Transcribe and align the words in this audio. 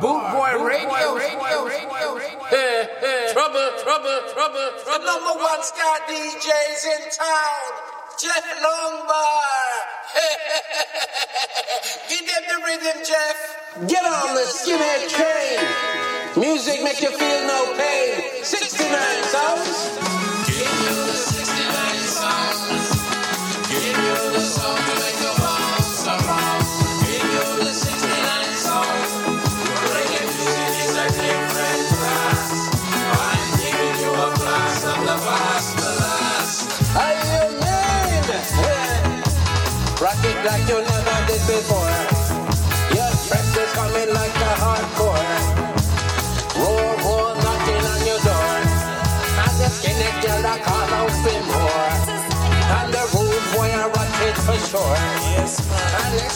Boot 0.02 0.24
Boy 0.34 0.54
Radio. 0.66 1.20
Hey, 2.50 2.88
hey. 3.00 3.30
Trouble, 3.34 3.70
trouble, 3.84 4.20
trouble, 4.34 4.70
The 4.86 4.98
number 5.06 5.34
one 5.38 5.62
ska 5.62 5.90
DJs 6.10 6.86
in 6.96 7.02
town, 7.14 7.70
Geoff 8.20 8.44
Longbar. 8.62 9.72
Give 12.10 12.26
them 12.28 12.44
the 12.50 12.58
rhythm, 12.66 13.00
Geoff. 13.06 13.40
Get 13.88 14.04
on 14.04 14.36
the 14.36 14.42
skinhead 14.44 15.08
train. 15.08 15.60
Music 16.36 16.84
make 16.84 17.02
you 17.02 17.12
feel 17.12 17.48
no 17.48 17.74
pain. 17.78 18.44
69 18.44 19.24
sounds. 19.24 20.00
How 20.60 21.39
like 40.50 40.68
you 40.68 40.82
never 40.82 41.18
did 41.30 41.44
before. 41.46 41.94
Your 42.98 43.12
breath 43.30 43.58
is 43.62 43.72
coming 43.78 44.10
like 44.20 44.38
a 44.50 44.54
hardcore. 44.62 45.30
Roar, 46.58 46.90
roar, 47.06 47.30
knocking 47.44 47.86
on 47.94 48.02
your 48.10 48.22
door. 48.26 48.54
And 49.46 49.56
the 49.62 49.70
skinny 49.70 50.10
girl 50.24 50.42
that 50.48 50.60
call 50.66 50.90
out 51.00 51.14
for 51.22 51.40
more. 51.54 51.90
And 52.78 52.90
the 52.96 53.04
rude 53.14 53.46
boy 53.54 53.70
I 53.70 53.86
rock 53.94 54.16
it 54.26 54.38
for 54.46 54.58
sure. 54.70 54.98
And 56.02 56.12
the 56.18 56.28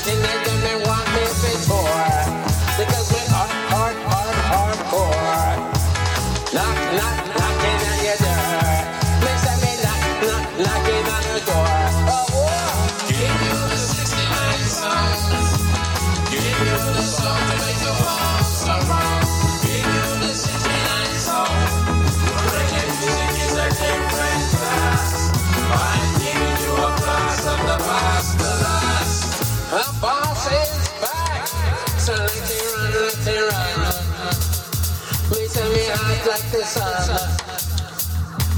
the 36.54 36.64
sun. 36.64 37.10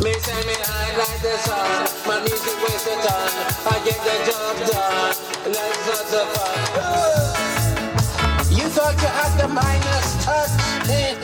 Me 0.04 0.12
say 0.20 0.36
me 0.44 0.56
hot 0.68 1.00
like 1.00 1.22
the 1.24 1.32
sun. 1.48 1.88
My 2.04 2.20
music 2.28 2.56
weighs 2.60 2.84
a 2.92 2.96
ton. 3.08 3.32
I 3.72 3.80
get 3.88 3.96
the 4.04 4.16
job 4.28 4.56
done. 4.68 5.16
Let's 5.48 5.88
have 5.88 6.04
the 6.12 6.28
fun. 6.36 6.60
You 8.52 8.68
thought 8.68 9.00
you 9.00 9.08
had 9.08 9.32
the 9.40 9.48
minus 9.48 10.08
touch, 10.28 10.52
eh? 10.92 11.16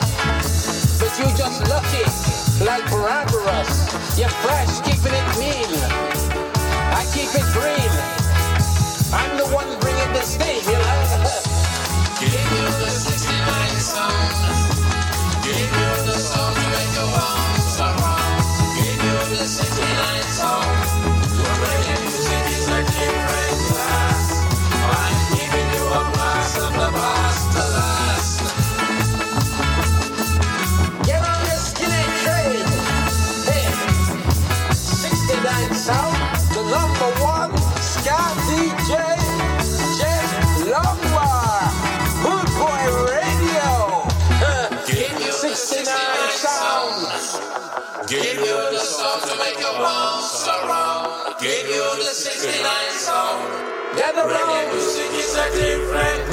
but 0.96 1.12
you 1.20 1.28
just 1.36 1.60
lucky, 1.68 2.08
like 2.64 2.88
Barabbas. 2.88 3.92
You're 4.16 4.32
fresh, 4.40 4.80
keeping 4.80 5.12
it 5.12 5.28
mean. 5.36 5.76
I 6.96 7.04
keep 7.12 7.28
it 7.36 7.48
green. 7.52 7.92
I'm 9.12 9.36
the 9.36 9.44
one 9.52 9.68
bringing 9.80 10.12
the 10.16 10.24
steam, 10.24 10.64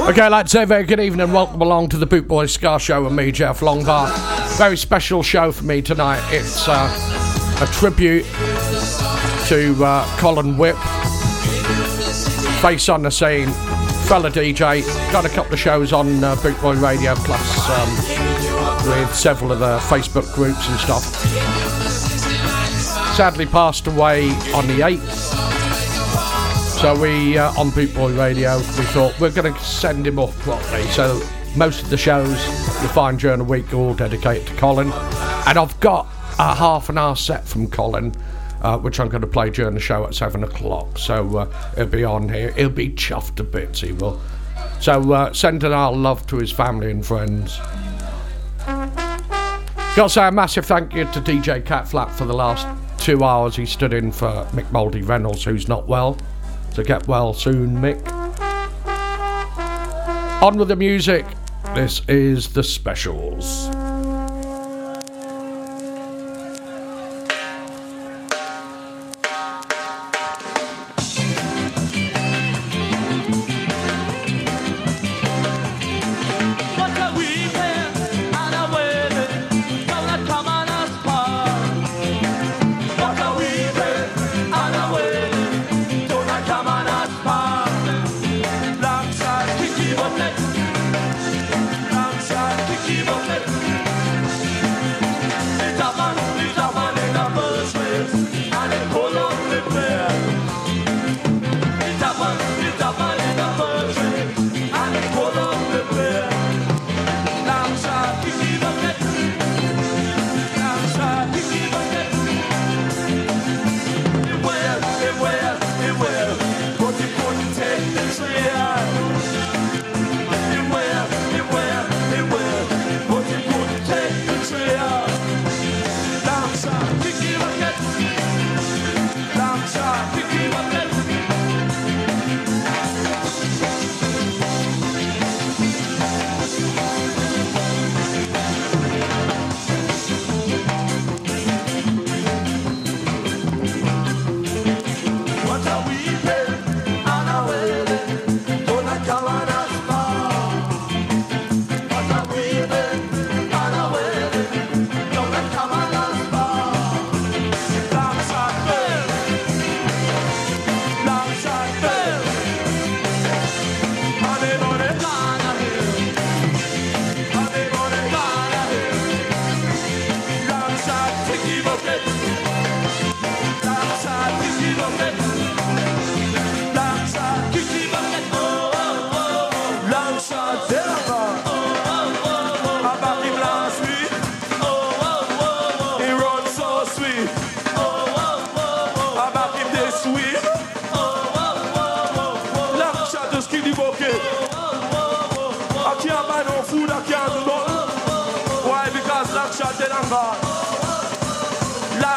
Okay, 0.08 0.22
I'd 0.22 0.28
like 0.30 0.46
to 0.46 0.52
say 0.52 0.64
a 0.64 0.66
very 0.68 0.84
good 0.84 1.00
evening 1.00 1.22
and 1.22 1.34
welcome 1.34 1.62
along 1.64 1.90
to 1.90 1.98
the 1.98 2.06
Boot 2.06 2.28
Boy 2.28 2.46
Ska 2.46 2.78
Show 2.78 3.04
with 3.04 3.14
me, 3.14 3.32
Geoff 3.32 3.62
Longbar. 3.62 4.08
Very 4.60 4.78
special 4.78 5.24
show 5.24 5.52
for 5.52 5.66
me 5.66 5.82
tonight. 5.82 6.22
It's 6.32 6.68
uh, 6.68 7.58
a 7.60 7.66
tribute 7.74 8.26
to 9.48 9.84
uh, 9.84 10.06
Colin 10.20 10.60
Whipp, 10.60 10.78
face 12.62 12.88
on 12.88 13.02
the 13.02 13.10
scene, 13.10 13.48
fella 14.08 14.30
DJ. 14.30 14.84
Got 15.12 15.26
a 15.26 15.30
couple 15.30 15.54
of 15.54 15.60
shows 15.60 15.92
on 15.92 16.24
uh, 16.24 16.36
Boot 16.36 16.62
Boy 16.62 16.76
Radio, 16.76 17.16
plus 17.16 17.70
um, 17.72 17.90
with 18.88 19.16
several 19.16 19.52
of 19.52 19.58
the 19.58 19.80
Facebook 19.80 20.32
groups 20.36 20.70
and 20.70 20.80
stuff. 20.80 21.59
Sadly 23.16 23.46
passed 23.46 23.88
away 23.88 24.30
on 24.54 24.66
the 24.68 24.80
8th. 24.80 25.50
So 26.80 26.98
we, 26.98 27.38
uh, 27.38 27.52
on 27.60 27.72
Boot 27.72 27.94
Boy 27.94 28.14
Radio, 28.18 28.58
we 28.58 28.64
thought 28.64 29.20
we're 29.20 29.32
going 29.32 29.54
to 29.54 29.60
send 29.60 30.08
him 30.08 30.18
off 30.18 30.40
properly. 30.40 30.84
So 30.92 31.22
most 31.58 31.82
of 31.84 31.90
the 31.90 31.98
shows 31.98 32.30
you 32.82 32.88
find 32.88 33.20
during 33.20 33.40
the 33.40 33.44
week 33.44 33.74
are 33.74 33.76
all 33.76 33.94
dedicated 33.94 34.48
to 34.48 34.54
Colin. 34.56 34.92
And 35.46 35.60
I've 35.60 35.78
got 35.82 36.06
a 36.40 36.56
half 36.56 36.88
an 36.88 36.98
hour 36.98 37.18
set 37.18 37.46
from 37.46 37.68
Colin, 37.68 38.14
uh, 38.62 38.78
which 38.78 39.02
I'm 39.02 39.10
going 39.10 39.22
to 39.22 39.28
play 39.28 39.50
during 39.50 39.74
the 39.74 39.82
show 39.82 40.06
at 40.06 40.16
7 40.16 40.44
o'clock. 40.46 40.98
So 40.98 41.38
uh, 41.38 41.72
it'll 41.74 41.88
be 41.88 42.06
on 42.06 42.30
here. 42.30 42.52
He'll 42.54 42.70
be 42.70 42.92
chuffed 42.92 43.36
to 43.36 43.44
bits, 43.44 43.82
he 43.82 43.92
will. 43.92 44.22
So 44.80 45.12
uh, 45.12 45.34
sending 45.34 45.74
our 45.74 45.92
love 45.92 46.26
to 46.28 46.38
his 46.38 46.52
family 46.52 46.92
and 46.92 47.06
friends. 47.06 47.58
Got 49.96 50.04
to 50.04 50.10
say 50.10 50.28
a 50.28 50.32
massive 50.32 50.66
thank 50.66 50.94
you 50.94 51.04
to 51.06 51.20
DJ 51.20 51.66
Cat 51.66 51.90
Flap 51.90 52.10
for 52.12 52.24
the 52.24 52.34
last 52.34 52.66
two 53.00 53.24
hours 53.24 53.56
he 53.56 53.66
stood 53.66 53.94
in 53.94 54.12
for 54.12 54.48
Mick 54.52 54.72
Mouldy 54.72 55.02
Reynolds, 55.02 55.44
who's 55.44 55.68
not 55.68 55.88
well. 55.88 56.18
So 56.74 56.84
get 56.84 57.08
well 57.08 57.34
soon, 57.34 57.78
Mick. 57.78 58.00
On 60.42 60.58
with 60.58 60.68
the 60.68 60.76
music. 60.76 61.26
This 61.76 62.02
is 62.08 62.54
The 62.54 62.64
Specials. 62.64 63.70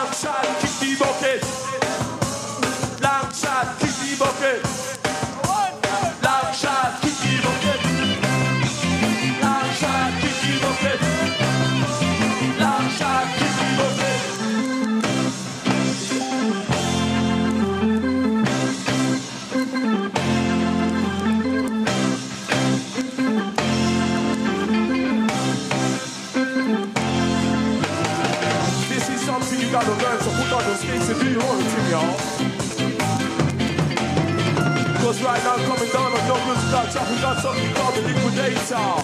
outside. 0.02 0.41
right 35.22 35.42
now 35.44 35.56
coming 35.56 35.92
down 35.92 36.12
on 36.12 36.28
no 36.28 36.34
good 36.34 36.58
start 36.68 36.90
Chopping 36.90 37.20
down 37.20 37.36
something 37.38 37.74
called 37.74 37.94
the 37.94 38.02
liquidator. 38.02 39.01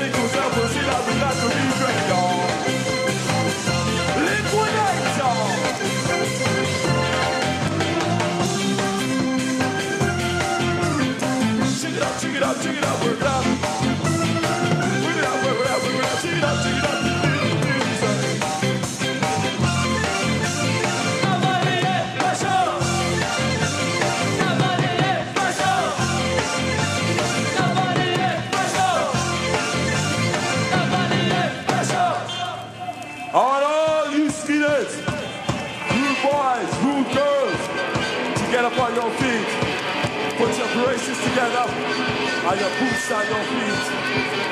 c'est 0.00 0.10
qu'on 0.12 0.28
s'approche 0.28 0.76
la 0.86 0.98
brigade 1.04 1.40
du 1.56 1.68
Dragon. 1.80 2.28
Les 4.26 4.40
Grenades! 4.50 5.20
Check 11.80 11.94
it 11.94 12.02
out, 12.02 12.14
check 12.20 12.34
it 12.34 12.42
out, 12.42 12.56
check 12.62 12.76
it 12.76 12.84
out, 12.84 13.04
we're 13.04 13.16
down. 13.20 13.39
together 41.30 41.64
on 42.48 42.58
your 42.58 42.70
boots 42.80 43.10
and 43.10 43.28
your 43.30 43.44
feet 43.50 43.86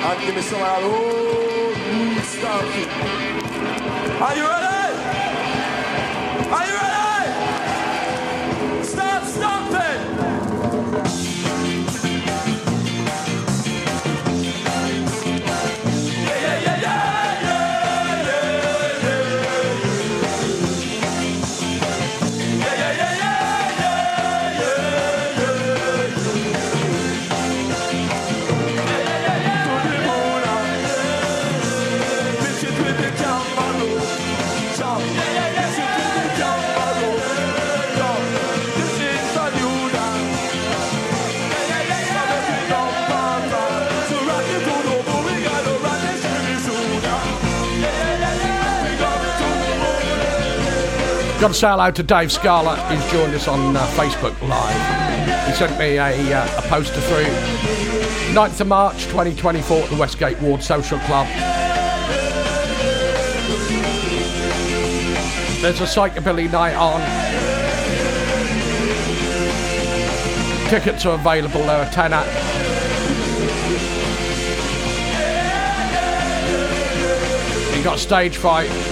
and 0.06 0.20
give 0.20 0.34
me 0.36 0.42
some 0.42 0.60
of 0.60 0.66
that 0.66 0.82
old 0.84 1.76
new 1.90 2.20
stamping. 2.22 2.90
Are 4.22 4.36
you 4.36 4.46
ready? 4.46 4.78
Are 6.54 6.66
you 6.70 6.77
Got 51.40 51.48
to 51.48 51.54
say 51.54 51.68
hello 51.68 51.92
to 51.92 52.02
Dave 52.02 52.32
Scarlett, 52.32 52.80
who's 52.80 53.12
joined 53.12 53.32
us 53.32 53.46
on 53.46 53.76
uh, 53.76 53.86
Facebook 53.90 54.34
Live. 54.48 55.46
He 55.46 55.52
sent 55.52 55.78
me 55.78 55.96
a, 55.96 56.36
uh, 56.36 56.58
a 56.58 56.62
poster 56.62 57.00
through. 57.00 57.26
9th 58.34 58.60
of 58.60 58.66
March 58.66 59.04
2024 59.04 59.84
at 59.84 59.88
the 59.88 59.96
Westgate 59.96 60.40
Ward 60.40 60.64
Social 60.64 60.98
Club. 60.98 61.28
There's 65.62 65.80
a 65.80 65.84
psychobilly 65.84 66.50
night 66.50 66.74
on. 66.74 67.00
Tickets 70.68 71.06
are 71.06 71.14
available, 71.14 71.62
there 71.62 71.86
are 71.86 71.90
10 71.92 72.12
at. 72.14 72.26
You 77.76 77.84
got 77.84 78.00
stage 78.00 78.36
fright. 78.36 78.87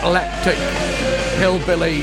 Epileptic 0.00 0.56
hillbillies. 1.36 2.02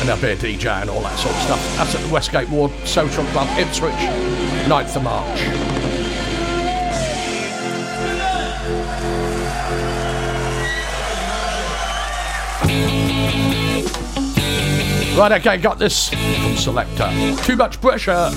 And 0.00 0.10
up 0.10 0.18
here 0.18 0.36
DJ 0.36 0.66
and 0.82 0.90
all 0.90 1.00
that 1.00 1.18
sort 1.18 1.34
of 1.34 1.40
stuff. 1.40 1.76
That's 1.78 1.94
at 1.94 2.02
the 2.02 2.12
Westgate 2.12 2.50
Ward 2.50 2.70
Social 2.86 3.24
Club, 3.24 3.48
Ipswich, 3.58 3.94
9th 3.94 4.96
of 4.96 5.02
March. 5.02 5.40
Right, 15.18 15.32
okay, 15.40 15.56
got 15.56 15.78
this 15.78 16.10
from 16.10 16.18
Selecter. 16.54 17.46
Too 17.46 17.56
much 17.56 17.80
pressure. 17.80 18.28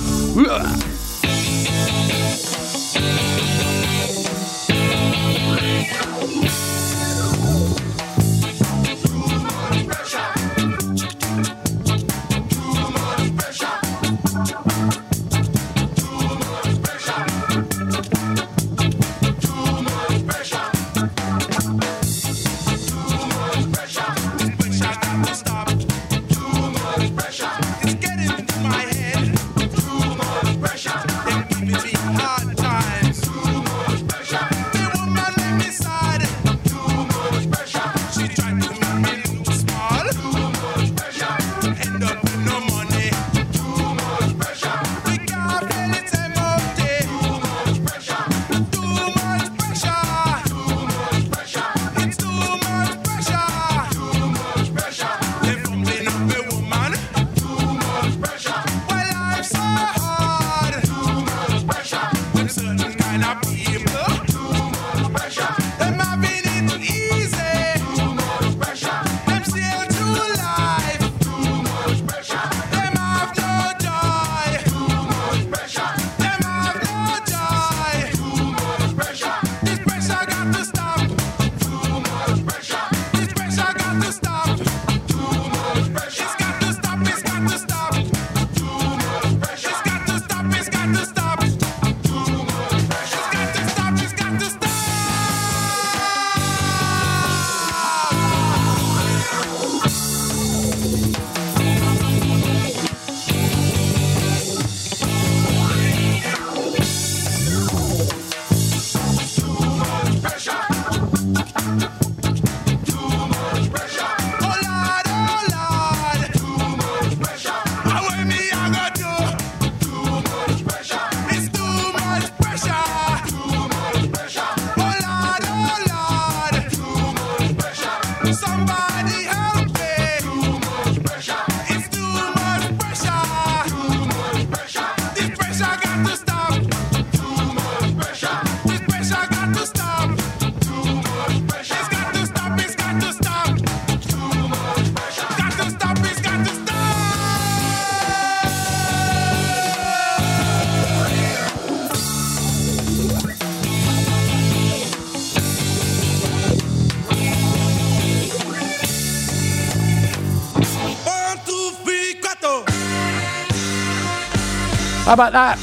How 165.12 165.14
about 165.14 165.32
that? 165.32 165.58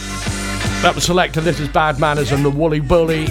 That 0.83 0.93
was 0.93 1.05
selected. 1.05 1.41
This 1.41 1.59
is 1.59 1.67
Bad 1.69 1.99
Manners 1.99 2.31
and 2.31 2.45
the 2.45 2.51
Woolly 2.51 2.81
Bully. 2.81 3.25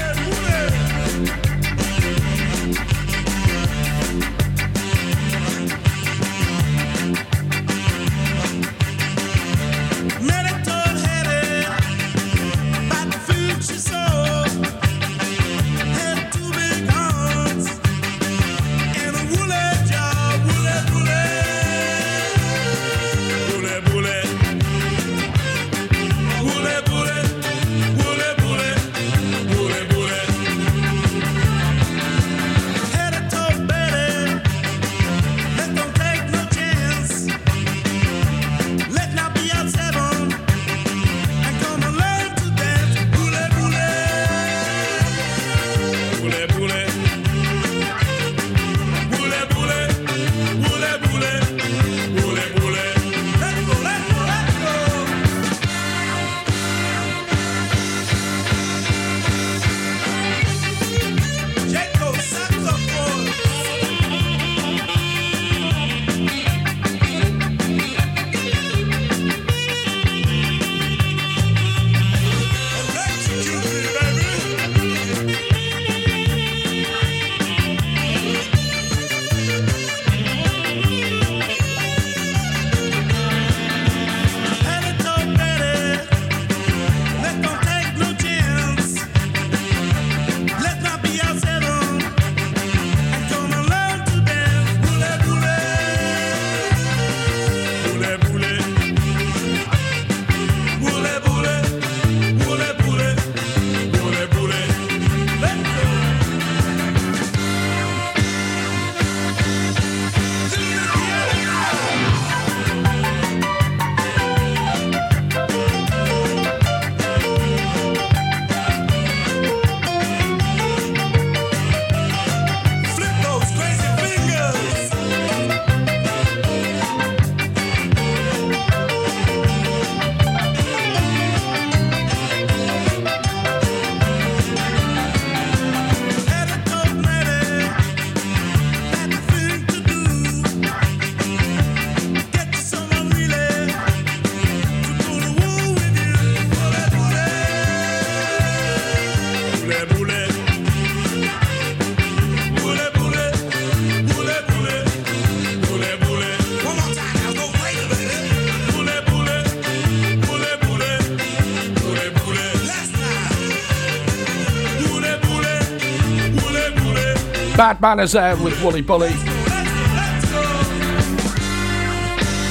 Bad 167.59 167.81
Manners 167.81 168.13
there 168.13 168.37
with 168.37 168.63
Woolly 168.63 168.83
Bully. 168.83 169.11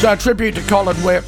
So, 0.01 0.11
a 0.11 0.17
tribute 0.19 0.55
to 0.55 0.61
Colin 0.63 0.97
Whipp. 0.97 1.23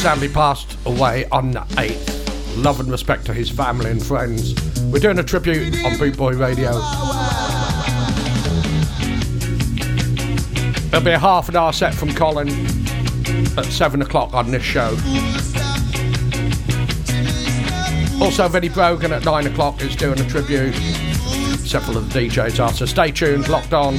Sadly 0.00 0.28
passed 0.28 0.76
away 0.84 1.26
on 1.30 1.52
the 1.52 1.60
8th. 1.60 2.60
Love 2.64 2.80
and 2.80 2.90
respect 2.90 3.24
to 3.26 3.32
his 3.32 3.48
family 3.48 3.88
and 3.88 4.04
friends. 4.04 4.52
We're 4.86 4.98
doing 4.98 5.20
a 5.20 5.22
tribute 5.22 5.76
on 5.84 5.96
Boot 5.96 6.16
Boy 6.16 6.32
Radio. 6.32 6.72
There'll 10.90 11.04
be 11.04 11.12
a 11.12 11.20
half 11.20 11.48
an 11.48 11.54
hour 11.54 11.72
set 11.72 11.94
from 11.94 12.12
Colin 12.14 12.48
at 13.56 13.66
7 13.66 14.02
o'clock 14.02 14.34
on 14.34 14.50
this 14.50 14.64
show. 14.64 14.88
Also, 18.20 18.48
Vinnie 18.48 18.70
Brogan 18.70 19.12
at 19.12 19.24
9 19.24 19.46
o'clock 19.46 19.80
is 19.82 19.94
doing 19.94 20.18
a 20.18 20.28
tribute. 20.28 20.74
Several 21.72 21.96
of 21.96 22.12
the 22.12 22.28
DJs 22.28 22.62
are, 22.62 22.70
so 22.70 22.84
stay 22.84 23.10
tuned, 23.10 23.48
locked 23.48 23.72
on. 23.72 23.94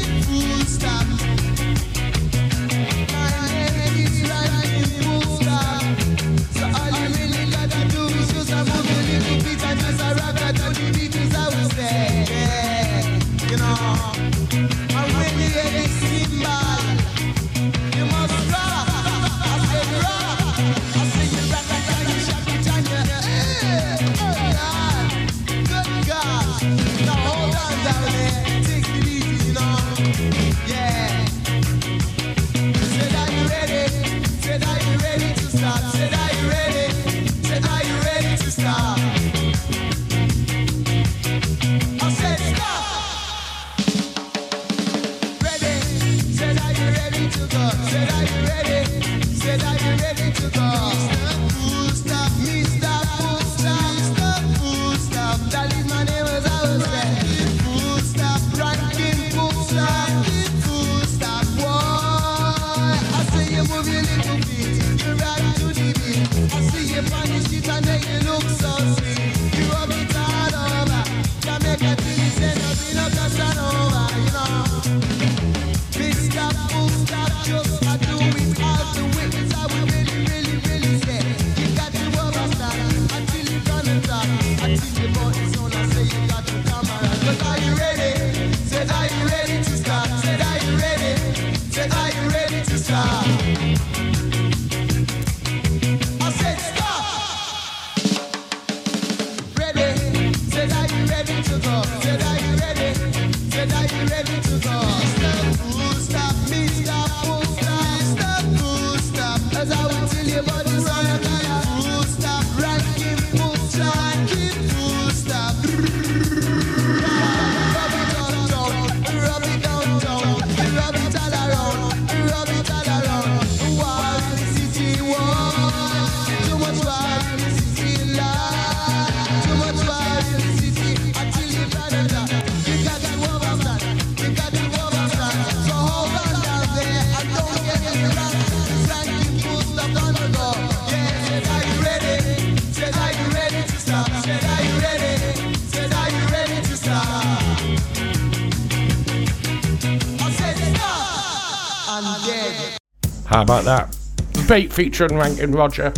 Beat 154.53 154.71
featuring 154.71 155.17
Ranking 155.17 155.51
Roger. 155.51 155.91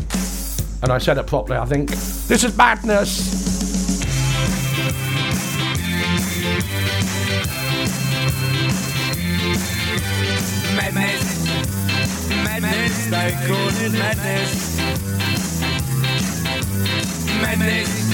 And 0.82 0.90
I 0.90 0.98
said 0.98 1.18
it 1.18 1.28
properly, 1.28 1.58
I 1.58 1.66
think. 1.66 1.90
This 1.90 2.46
is 2.46 2.56
madness. 2.56 3.20
Madness, 10.74 11.48
madness, 12.46 13.06
they 13.08 13.32
call 13.46 13.68
it 13.84 13.92
madness. 13.92 14.78
Madness, 17.42 18.10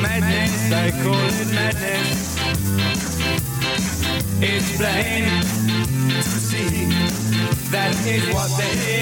madness, 0.00 0.70
they 0.70 0.90
call 1.02 1.26
it 1.26 1.52
madness. 1.52 2.38
It's 4.40 4.76
plain 4.76 5.42
to 6.06 6.38
see 6.38 6.86
that 7.72 8.06
is 8.06 8.32
what 8.32 8.50
they. 8.56 8.99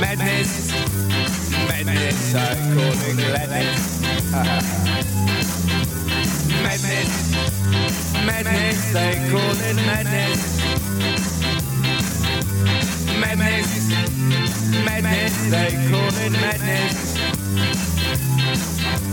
Madness, 0.00 0.70
madness, 1.68 2.34
I 2.34 2.54
call 2.72 2.94
it 3.08 3.16
gladness. 3.16 4.00
madness, 6.62 7.12
madness, 8.24 8.92
they 8.92 9.14
call 9.30 9.56
it 9.68 9.76
madness. 9.86 10.40
Madness, 13.18 13.70
madness, 14.84 15.34
they 15.50 15.70
call 15.90 16.14
it 16.24 16.32
madness. 16.32 16.96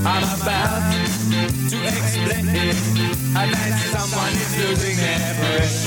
I'm 0.06 0.24
about 0.40 0.94
to 1.70 1.78
explain 1.84 2.48
it, 2.50 2.78
and 3.36 3.52
that 3.54 3.74
someone 3.92 4.34
is 4.34 4.52
losing 4.64 4.98
their 4.98 5.34
breath. 5.40 5.78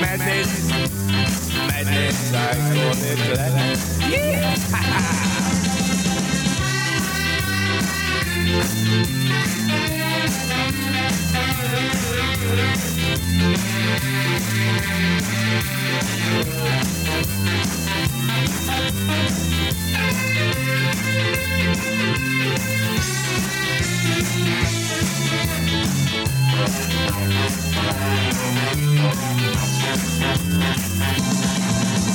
Madness, 0.00 1.45
madness, 1.68 2.32
I 2.32 2.54
call 2.54 2.94
it 3.04 3.18
gladness. 3.34 3.96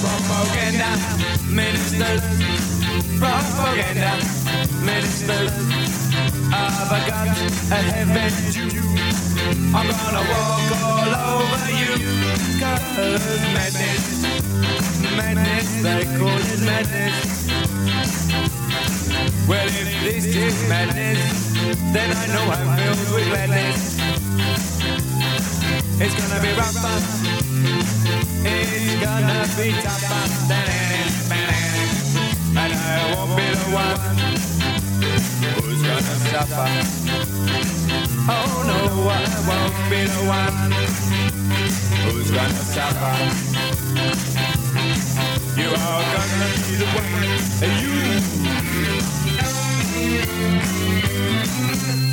Propaganda 0.01 0.91
ministers, 1.53 2.23
propaganda 3.19 4.17
ministers. 4.83 5.51
I've 6.51 7.07
got 7.07 7.27
a 7.27 7.81
heaven. 7.85 8.33
I'm 9.75 9.87
gonna 9.87 10.23
walk 10.31 10.71
all 10.81 11.13
over 11.37 11.69
you. 11.77 11.91
Cause 12.59 13.41
madness, 13.53 14.05
madness, 15.15 15.67
they 15.83 16.03
call 16.17 16.41
it 16.41 16.61
madness. 16.65 17.17
Well, 19.47 19.67
if 19.67 19.89
this 20.03 20.25
is 20.25 20.69
madness, 20.69 21.53
then 21.93 22.09
I 22.15 22.25
know 22.33 22.45
I'm 22.51 22.77
filled 22.77 23.15
with 23.15 23.27
gladness. 23.27 24.20
It's 26.03 26.15
gonna 26.15 26.41
be 26.41 26.51
rougher, 26.57 26.97
it's 28.43 28.95
gonna 28.99 29.45
be 29.55 29.71
tougher, 29.83 30.23
and 32.57 32.73
I 32.73 33.13
won't 33.13 33.37
be 33.37 33.45
the 33.53 33.69
one 33.69 33.99
who's 35.61 35.81
gonna 35.83 36.15
suffer. 36.31 36.69
Oh 38.27 38.63
no, 38.65 38.79
I 39.09 39.21
won't 39.47 39.77
be 39.91 40.01
the 40.09 40.23
one 40.25 40.73
who's 42.09 42.29
gonna 42.31 42.63
suffer. 42.75 43.15
You 45.55 45.69
are 45.69 46.03
gonna 46.15 46.49
be 46.65 46.73
the 46.77 46.87
one, 46.97 47.13
you. 52.05 52.10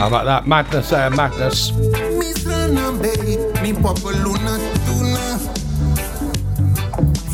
How 0.00 0.06
about 0.06 0.24
that? 0.24 0.46
Madness 0.46 0.88
there, 0.88 1.10
madness. 1.10 1.66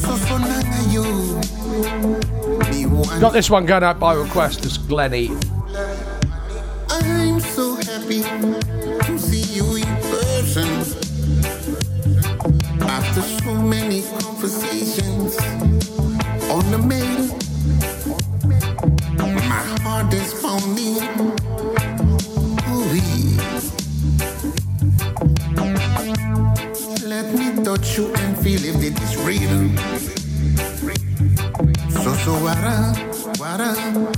So 0.02 0.16
so 0.16 0.36
you. 0.90 1.40
Got 3.20 3.34
this 3.34 3.48
one 3.50 3.66
going 3.66 3.84
out 3.84 4.00
by 4.00 4.14
request. 4.14 4.64
It's 4.66 4.78
Glenny. 4.78 5.28
I'm 6.90 7.38
so 7.38 7.76
happy 7.76 8.22
to 8.22 9.16
see 9.16 9.44
you 9.54 9.76
in 9.76 9.86
person. 10.10 10.66
After 12.82 13.22
so 13.22 13.54
many 13.62 14.02
cara. 33.56 34.15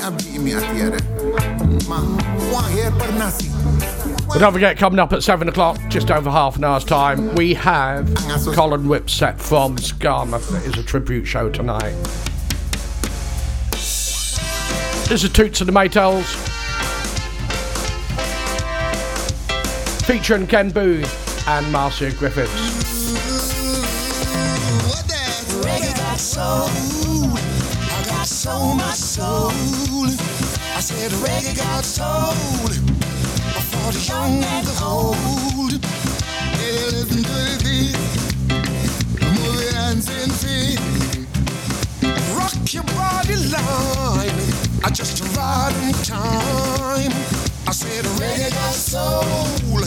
Me. 0.00 0.06
I 0.06 0.10
beat 0.10 0.40
me 0.40 0.54
at 0.54 0.60
the 0.74 0.86
other. 0.86 1.88
Ma, 1.88 2.00
one 2.52 2.72
hair 2.72 2.90
per 2.90 3.12
nasi. 3.18 3.50
But 4.28 4.38
don't 4.38 4.52
forget, 4.52 4.78
coming 4.78 4.98
up 4.98 5.12
at 5.12 5.22
7 5.22 5.48
o'clock, 5.48 5.78
just 5.88 6.10
over 6.10 6.30
half 6.30 6.56
an 6.56 6.64
hour's 6.64 6.84
time, 6.84 7.34
we 7.34 7.54
have 7.54 8.14
Colin 8.54 8.84
Whipset 8.84 9.38
from 9.38 9.76
Skamouth. 9.76 10.56
It 10.60 10.72
is 10.72 10.78
a 10.78 10.82
tribute 10.82 11.26
show 11.26 11.50
tonight. 11.50 11.94
This 15.08 15.24
is 15.24 15.30
Toots 15.30 15.60
and 15.60 15.68
the 15.68 15.72
Maytals. 15.72 16.24
Featuring 20.06 20.46
Ken 20.46 20.70
Boothe 20.70 21.08
and 21.48 21.70
Marcia 21.72 22.12
Griffiths. 22.12 22.80
Soul. 28.40 28.74
My 28.74 28.92
soul. 28.92 29.50
I 30.74 30.80
said 30.80 31.10
reggae 31.20 31.54
got 31.58 31.84
soul. 31.84 32.32
For 33.68 33.92
the 33.92 34.00
young 34.08 34.42
and 34.42 34.66
the 34.66 34.82
old. 34.82 35.72
Hey, 36.56 36.88
listen 36.88 37.22
to 37.22 37.40
the. 37.60 37.92
Move 39.36 39.60
your 39.60 39.74
hands 39.74 40.08
and 40.08 40.32
feet. 40.32 40.80
Rock 42.34 42.72
your 42.72 42.84
body 42.96 43.36
line. 43.52 44.32
I 44.84 44.90
just 44.90 45.20
ride 45.36 45.76
in 45.84 45.92
time. 46.02 47.12
I 47.68 47.72
said 47.72 48.06
reggae 48.16 48.50
got 48.52 48.72
soul. 48.72 49.82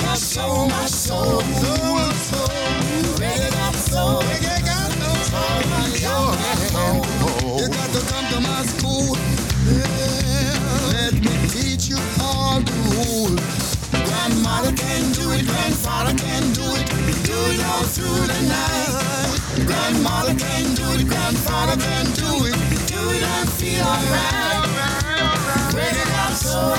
Got 0.00 0.16
soul, 0.16 0.66
my 0.70 0.86
soul. 0.86 1.42
Soul, 1.42 2.10
soul. 2.24 2.48
Reggae 3.20 3.50
got 3.52 3.74
soul. 3.74 4.22
Reggae 4.22 4.55
come 8.10 8.26
to 8.32 8.40
my 8.40 8.62
school. 8.66 9.16
Yeah. 9.66 10.56
Let 10.92 11.14
me 11.14 11.34
teach 11.48 11.88
you 11.88 11.98
all 12.20 12.60
the 12.60 12.72
rules. 12.94 13.40
Grandmother 13.90 14.72
can 14.72 15.12
do 15.12 15.32
it, 15.32 15.46
grandfather 15.46 16.14
can 16.16 16.52
do 16.52 16.66
it. 16.78 16.86
Do 17.24 17.38
it 17.52 17.60
all 17.64 17.84
through 17.84 18.26
the 18.26 18.40
night. 18.48 19.66
Grandmother 19.66 20.34
can 20.34 20.74
do 20.74 20.92
it, 20.92 21.06
grandfather 21.08 21.76
can 21.80 22.06
do 22.12 22.46
it. 22.46 22.54
Do 22.86 23.10
it 23.10 23.22
and 23.22 23.48
feel 23.48 23.84
alright. 23.84 24.66
Reggae 25.74 26.06
got 26.14 26.32
soul, 26.34 26.76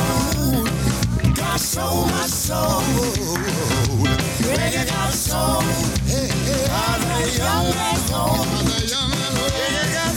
got 1.36 1.60
soul, 1.60 2.06
my 2.08 2.26
soul. 2.28 2.82
Reggae 4.58 4.86
got 4.88 5.14
soul, 5.14 5.62
hey, 6.06 6.30
hey, 6.48 6.66
I'm 6.70 7.02
a 7.04 7.28
young 7.38 7.74
and 7.90 8.12
old. 8.14 8.48
Reggae 8.68 9.88
got 9.94 10.14
soul, 10.16 10.17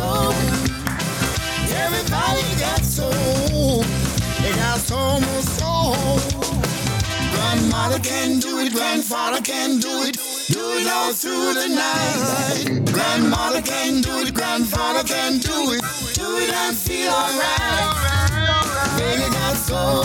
soul. 0.00 0.32
Everybody 1.84 2.44
got 2.64 2.82
soul, 2.96 3.82
they 4.40 4.52
got 4.62 4.78
soul, 4.88 5.20
more 5.26 5.44
soul. 5.58 6.18
Grandmother 7.34 8.00
can 8.10 8.38
do 8.40 8.60
it, 8.60 8.72
grandfather 8.72 9.42
can 9.42 9.78
do 9.78 9.94
it. 10.08 10.16
Do 10.48 10.62
it 10.78 10.86
all 10.96 11.12
through 11.12 11.52
the 11.60 11.68
night. 11.84 12.64
Grandmother 12.94 13.62
can 13.62 14.00
do 14.00 14.14
it, 14.24 14.32
grandfather 14.34 15.04
can 15.04 15.38
do 15.38 15.56
it. 15.74 15.80
Do 16.14 16.28
it 16.42 16.50
and 16.62 16.76
feel 16.76 17.12
alright. 17.12 17.88
Baby 18.96 19.28
got 19.36 19.56
soul, 19.68 20.04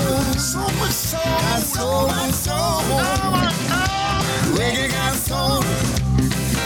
so 0.52 0.64
much 0.80 0.98
soul, 1.10 1.38
got 1.46 1.62
soul, 1.76 2.08
my 2.08 2.32
soul. 2.46 2.82
Reggae 4.58 4.90
got 4.92 5.16
soul, 5.28 5.62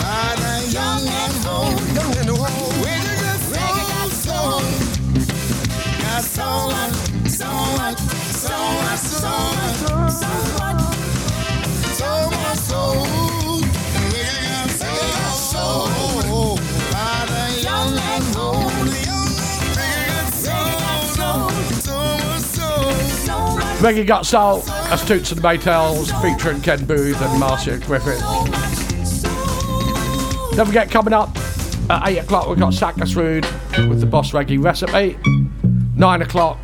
father 0.01 0.55
young 0.77 1.03
and 1.23 1.37
old, 1.55 1.79
young 1.97 2.17
and 2.21 2.29
old. 2.29 2.98
Got 6.35 6.45
soul, 6.45 6.71
so 7.27 7.45
much, 7.77 7.97
so 7.97 7.97
much, 7.97 7.97
so 8.37 8.57
much, 8.83 8.99
so 8.99 9.29
much, 10.59 10.81
so 11.95 12.29
much 12.29 12.57
soul. 12.59 13.05
Reggae 14.69 15.11
got 15.17 15.33
soul, 15.33 15.87
soul, 16.21 16.57
father 16.91 17.45
young 17.61 17.97
and 17.97 18.35
old. 18.37 18.71
Reggae 23.79 24.05
got 24.05 24.25
soul, 24.25 24.61
so 24.61 24.71
that's 24.71 25.05
Toots 25.07 25.31
and 25.31 25.41
the 25.41 25.47
Maytals 25.47 26.11
featuring 26.21 26.61
Ken 26.61 26.85
Boothe 26.85 27.19
and 27.21 27.39
Marcia 27.39 27.77
Griffith. 27.79 28.21
Don't 30.55 30.65
forget, 30.65 30.91
coming 30.91 31.13
up 31.13 31.35
at 31.89 32.07
8 32.07 32.17
o'clock, 32.19 32.47
we've 32.49 32.59
got 32.59 32.73
Sackers 32.73 33.13
Food 33.13 33.47
with 33.89 33.99
the 33.99 34.05
Boss 34.05 34.31
Reggae 34.31 34.63
recipe. 34.63 35.17
9 35.99 36.21
o'clock, 36.21 36.57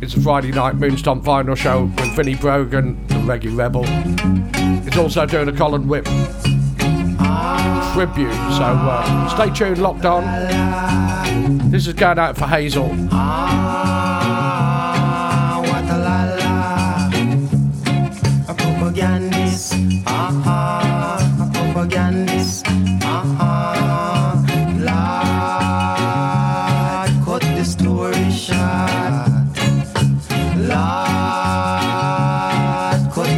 it's 0.00 0.14
a 0.14 0.20
Friday 0.22 0.50
night 0.50 0.76
Moonstomp 0.76 1.22
final 1.22 1.54
show 1.54 1.84
with 1.84 2.16
Vinnie 2.16 2.34
Brogan, 2.34 3.06
the 3.08 3.16
Reggae 3.16 3.54
Rebel. 3.54 3.84
It's 4.86 4.96
also 4.96 5.26
doing 5.26 5.50
a 5.50 5.52
Colin 5.52 5.86
Whipp 5.86 6.06
tribute, 7.92 8.32
so 8.32 8.64
uh, 8.64 9.28
stay 9.28 9.50
tuned, 9.50 9.82
locked 9.82 10.06
on. 10.06 10.24
This 11.70 11.86
is 11.86 11.92
going 11.92 12.18
out 12.18 12.38
for 12.38 12.46
Hazel. 12.46 12.88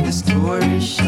Lord, 0.06 0.62
cut 0.62 1.05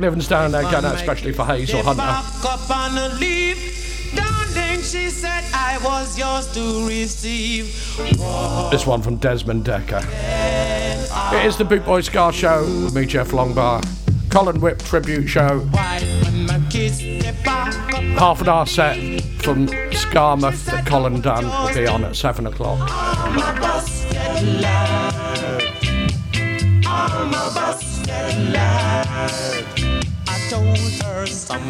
Livingstone, 0.00 0.50
they're 0.52 0.62
going 0.62 0.84
out 0.84 0.94
especially 0.94 1.32
for 1.32 1.44
Hazel 1.44 1.82
Hunter. 1.82 1.98
Back 1.98 2.44
up 2.44 2.70
on 2.70 2.98
a 2.98 3.14
leaf. 3.16 4.12
Darling, 4.14 4.82
she 4.82 5.08
said 5.08 5.44
I 5.54 5.78
was 5.84 6.18
yours 6.18 6.52
to 6.54 6.86
receive. 6.88 7.66
This 8.70 8.86
one 8.86 9.02
from 9.02 9.16
Desmond 9.16 9.64
Dekker. 9.64 10.02
It 11.32 11.46
is 11.46 11.56
the 11.56 11.64
Boot 11.64 11.84
Boy 11.84 12.00
Ska 12.00 12.32
Show 12.32 12.64
with 12.64 12.94
me, 12.94 13.06
Geoff 13.06 13.30
Longbar. 13.30 13.84
Colin 14.30 14.60
Whipp 14.60 14.78
tribute 14.78 15.28
show. 15.28 15.58
When 15.58 16.46
my 16.46 16.60
kids 16.70 16.98
they 16.98 17.34
back 17.44 17.74
up 17.94 18.02
Half 18.18 18.42
an 18.42 18.48
hour 18.48 18.66
set 18.66 18.96
from 19.42 19.66
Skamouth 19.66 20.64
that 20.66 20.86
Colin 20.86 21.20
done 21.20 21.44
will 21.44 21.74
be 21.74 21.86
on 21.86 22.04
at 22.04 22.14
7 22.14 22.46
o'clock. 22.46 22.88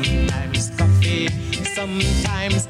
Sometimes 0.04 0.70
coffee, 0.78 1.28
sometimes 1.74 2.66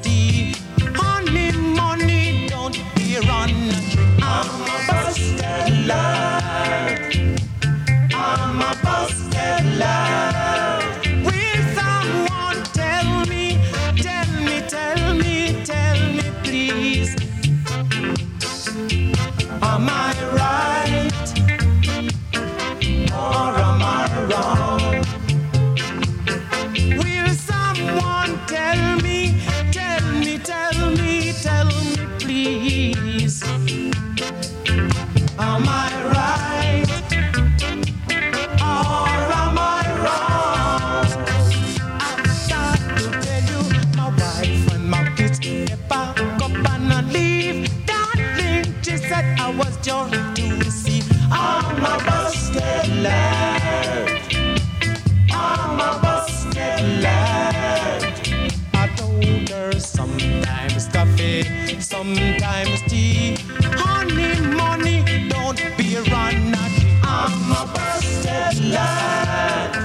sometimes 62.15 62.83
tea. 62.83 63.37
Honey, 63.63 64.41
money, 64.57 65.29
don't 65.29 65.59
be 65.77 65.97
a 65.97 66.03
run 66.03 66.55
I'm 67.03 67.53
a 67.53 67.73
busted 67.75 68.65
lad. 68.71 69.77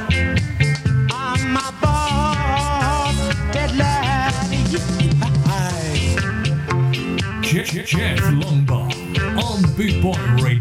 I'm 1.12 1.58
a 1.58 1.74
busted 1.82 3.78
lad. 3.78 4.34
Geoff 7.44 8.20
Longbar 8.42 8.92
on 9.44 9.62
Boot 9.76 10.02
Boy 10.02 10.44
Radio. 10.44 10.55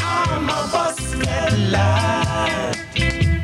I'm 0.00 0.44
a 0.48 0.68
busted 0.72 1.70
lad. 1.70 2.76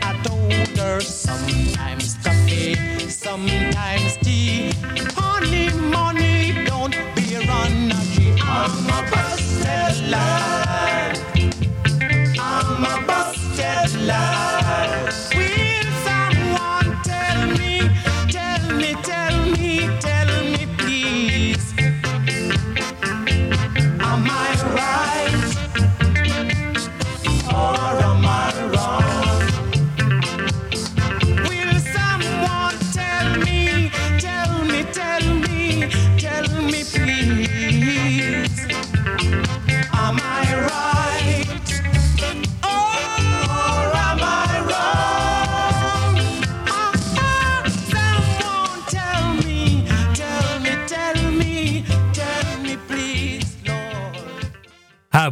I 0.03 0.21
told 0.25 0.79
her 0.79 1.01
sometimes 1.01 2.15
coffee, 2.25 2.75
sometimes 3.09 4.17
tea. 4.19 4.73
Honey, 5.15 5.71
money, 5.91 6.65
don't 6.65 6.97
be 7.15 7.37
run 7.47 7.93
I'm 8.43 8.89
a 8.89 9.11
lad. 10.11 10.56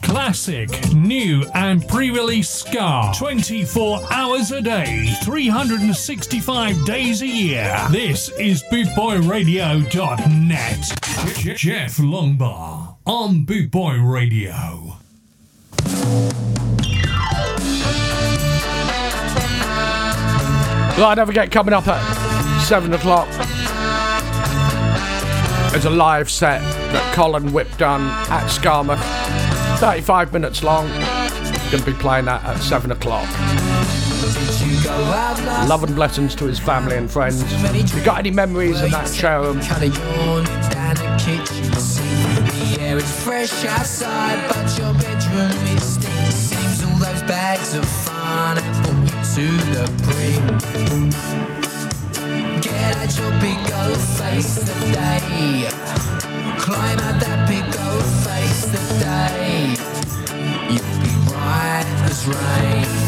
Classic, 0.01 0.69
new, 0.93 1.43
and 1.55 1.87
pre 1.87 2.11
release 2.11 2.49
Ska. 2.49 3.13
24 3.17 4.01
hours 4.11 4.51
a 4.51 4.61
day, 4.61 5.07
365 5.23 6.85
days 6.85 7.21
a 7.23 7.27
year. 7.27 7.75
This 7.89 8.29
is 8.37 8.61
BootboyRadio.net. 8.71 11.57
Geoff 11.57 11.97
Longbar 11.97 12.97
on 13.05 13.45
Bootboy 13.45 13.99
Radio. 14.07 14.97
Right, 20.95 21.15
don't 21.15 21.25
forget, 21.25 21.51
coming 21.51 21.73
up 21.73 21.87
at 21.87 22.61
7 22.61 22.93
o'clock, 22.93 23.27
there's 25.71 25.85
a 25.85 25.89
live 25.89 26.29
set 26.29 26.61
that 26.93 27.13
Colin 27.15 27.51
Whipp 27.51 27.75
done 27.77 28.03
at 28.29 28.47
Skamouth. 28.47 28.99
35 29.79 30.31
minutes 30.31 30.63
long. 30.63 30.87
To 31.71 31.81
be 31.83 31.93
playing 31.93 32.25
that 32.25 32.43
at 32.43 32.57
7 32.59 32.91
o'clock. 32.91 33.27
Love 35.67 35.83
and 35.83 35.95
blessings 35.95 36.35
to 36.35 36.45
his 36.45 36.59
family 36.59 36.95
and 36.95 37.09
friends. 37.09 37.41
If 37.41 37.95
you 37.95 38.03
got 38.03 38.19
any 38.19 38.31
memories 38.31 38.79
of 38.81 38.91
that 38.91 39.09
show, 39.09 39.53
it 45.35 45.79
stinks. 45.79 46.35
Seems 46.35 46.83
all 46.83 46.97
those 46.97 47.23
bags 47.23 47.73
of 47.75 47.85
fun 47.85 48.57
have 48.57 48.85
put 48.85 48.95
you 49.03 49.17
to 49.35 49.47
the 49.73 49.85
brim. 50.03 50.45
Get 52.61 52.95
out 52.97 53.17
your 53.17 53.31
big 53.41 53.59
old 53.73 53.97
face 54.19 54.55
today. 54.59 55.69
Climb 56.59 56.99
out 56.99 57.19
that 57.19 57.47
big 57.47 57.65
old 57.87 58.07
face 58.25 58.65
today. 58.65 59.75
You'll 60.69 60.99
be 61.01 61.13
right 61.33 61.87
as 62.05 62.25
rain. 62.27 63.03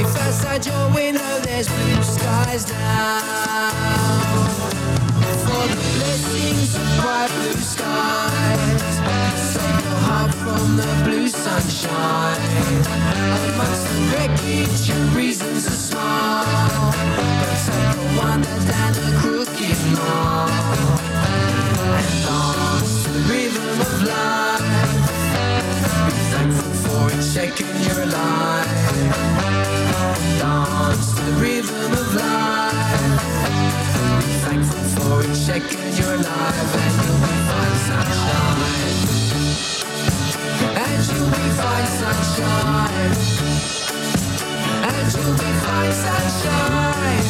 If 0.00 0.16
outside 0.16 0.64
your 0.66 0.90
window 0.94 1.40
there's 1.40 1.68
blue 1.68 2.02
skies 2.02 2.68
now 2.72 3.20
For 5.44 5.66
the 5.68 5.76
blessings 5.94 6.74
of 6.74 6.86
bright 7.00 7.30
blue 7.30 7.60
skies 7.60 8.81
from 10.42 10.76
the 10.76 11.02
blue 11.04 11.28
sunshine. 11.28 12.82
Amongst 13.48 13.84
the 13.88 13.98
wreckage 14.12 14.88
your 14.88 15.04
reasons 15.16 15.64
to 15.64 15.70
smile 15.70 16.92
But 17.40 17.52
take 17.66 17.96
a 17.96 18.18
wander 18.18 18.58
down 18.70 18.92
the 18.92 19.10
crooked 19.20 19.80
mall 19.94 20.48
And 21.98 22.12
dance 22.26 22.94
the 23.06 23.20
rhythm 23.30 23.80
of 23.86 23.94
life. 24.02 25.02
Be 26.06 26.14
thankful 26.32 26.74
for 26.84 27.02
it, 27.14 27.22
shaking 27.22 27.72
you're 27.84 28.02
alive 28.02 28.82
Dance 30.38 31.14
to 31.14 31.22
the 31.22 31.32
rhythm 31.40 31.92
of 31.92 32.14
life. 32.14 33.22
Be 34.18 34.32
thankful 34.44 34.84
for 34.94 35.22
it, 35.22 35.34
shaking 35.36 35.84
you're 35.96 36.14
alive, 36.14 36.76
and 36.82 36.94
you'll 37.04 37.20
be 37.20 37.34
fine, 37.48 37.76
sunshine. 37.86 39.21
Signs 41.02 41.18
and 44.84 45.08
you'll 45.16 45.34
be 45.34 45.52
fine 45.66 45.92
sunshine. 45.92 47.26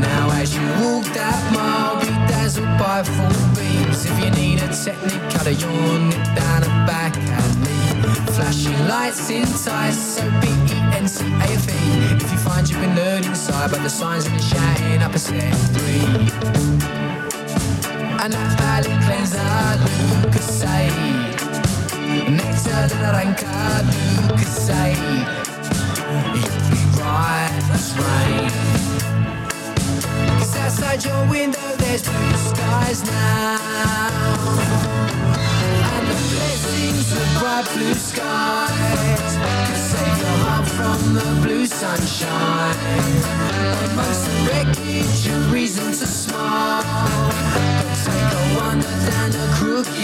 Now 0.00 0.30
as 0.40 0.54
you 0.54 0.62
walk 0.82 1.04
that 1.14 1.52
mile, 1.52 1.96
we're 1.96 2.26
dazzled 2.28 2.78
by 2.78 3.02
full 3.02 3.54
beams. 3.54 4.04
If 4.04 4.16
you 4.22 4.30
need 4.30 4.62
a 4.62 4.68
technique, 4.68 5.30
cut 5.30 5.46
a 5.46 5.54
yawn, 5.54 6.08
nip 6.08 6.24
down 6.36 6.64
and 6.64 6.86
back 6.86 7.16
at 7.16 7.56
me 7.64 7.74
Flashing 8.34 8.88
lights 8.88 9.30
in 9.30 9.46
tight, 9.46 9.92
so 9.92 10.22
B-E-N-C-A-F-E 10.40 12.16
If 12.16 12.32
you 12.32 12.38
find 12.38 12.68
you've 12.68 12.80
been 12.80 12.98
earning 12.98 13.34
sigh, 13.34 13.68
but 13.68 13.82
the 13.82 13.88
shouting 13.88 15.02
up 15.02 15.14
a 15.14 15.18
step 15.18 15.54
three. 15.72 17.03
And 18.22 18.32
that 18.32 18.58
valley 18.58 18.94
cleanser, 19.04 19.40
Lucozade. 20.22 21.34
Nectar 22.30 22.88
de 22.88 22.96
naranja, 23.02 23.82
Lucozade. 24.28 25.44
You'll 26.34 26.62
be 26.70 26.82
right 27.00 27.52
as 27.72 27.86
rain. 27.98 28.50
Cause 30.38 30.56
outside 30.56 31.04
your 31.04 31.26
window 31.28 31.76
there's 31.78 32.02
blue 32.02 32.36
skies 32.36 33.02
now 33.04 33.58
And 35.90 36.06
the 36.08 36.16
blessings 36.30 37.12
of 37.12 37.26
bright 37.40 37.66
blue 37.74 37.94
skies 37.94 39.32
Can 39.66 39.76
save 39.76 40.18
your 40.18 40.36
heart 40.44 40.66
from 40.66 41.14
the 41.14 41.28
blue 41.42 41.66
sunshine 41.66 42.76
Amongst 43.90 44.24
the 44.24 44.32
wreckage 44.46 45.26
your 45.26 45.40
reason 45.52 45.86
to 45.86 46.06
smile 46.06 47.33
sunshine. 48.04 48.34
And. 48.34 49.94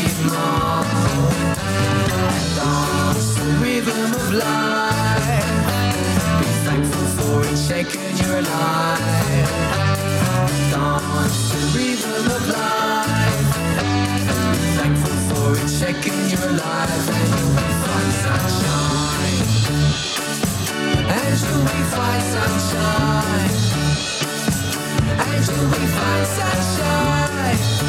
And 25.19 25.47
you'll 25.49 25.71
be 25.71 25.87
sunshine. 26.25 27.80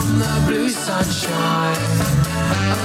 From 0.00 0.18
the 0.18 0.44
blue 0.46 0.68
sunshine. 0.68 1.76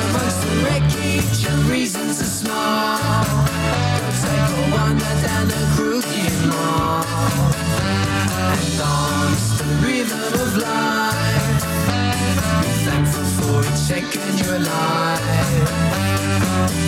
Amongst 0.03 0.41
the 0.45 0.51
wreckage 0.63 1.45
and 1.49 1.59
reasons 1.65 2.17
to 2.19 2.25
smile. 2.25 3.23
Go 3.99 4.07
take 4.23 4.47
a 4.57 4.63
wander 4.75 5.13
down 5.25 5.47
the 5.47 5.61
crooked 5.75 6.37
mall 6.49 7.03
And 8.53 8.61
dance 8.77 9.47
the 9.59 9.67
rhythm 9.85 10.33
of 10.43 10.51
life. 10.57 11.63
Be 12.61 12.71
thankful 12.87 13.27
for 13.37 13.57
it, 13.67 13.77
shaking 13.87 14.33
you're 14.39 14.57
alive 14.57 15.39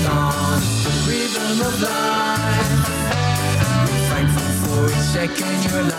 Dance 0.05 0.69
the 0.85 0.93
rhythm 1.09 1.57
of 1.67 1.75
life. 1.81 2.71
Be 3.87 3.97
thankful 4.11 4.51
for 4.61 4.81
it, 4.91 5.01
shaking 5.13 5.57
you're 5.63 5.81
alive, 5.81 5.90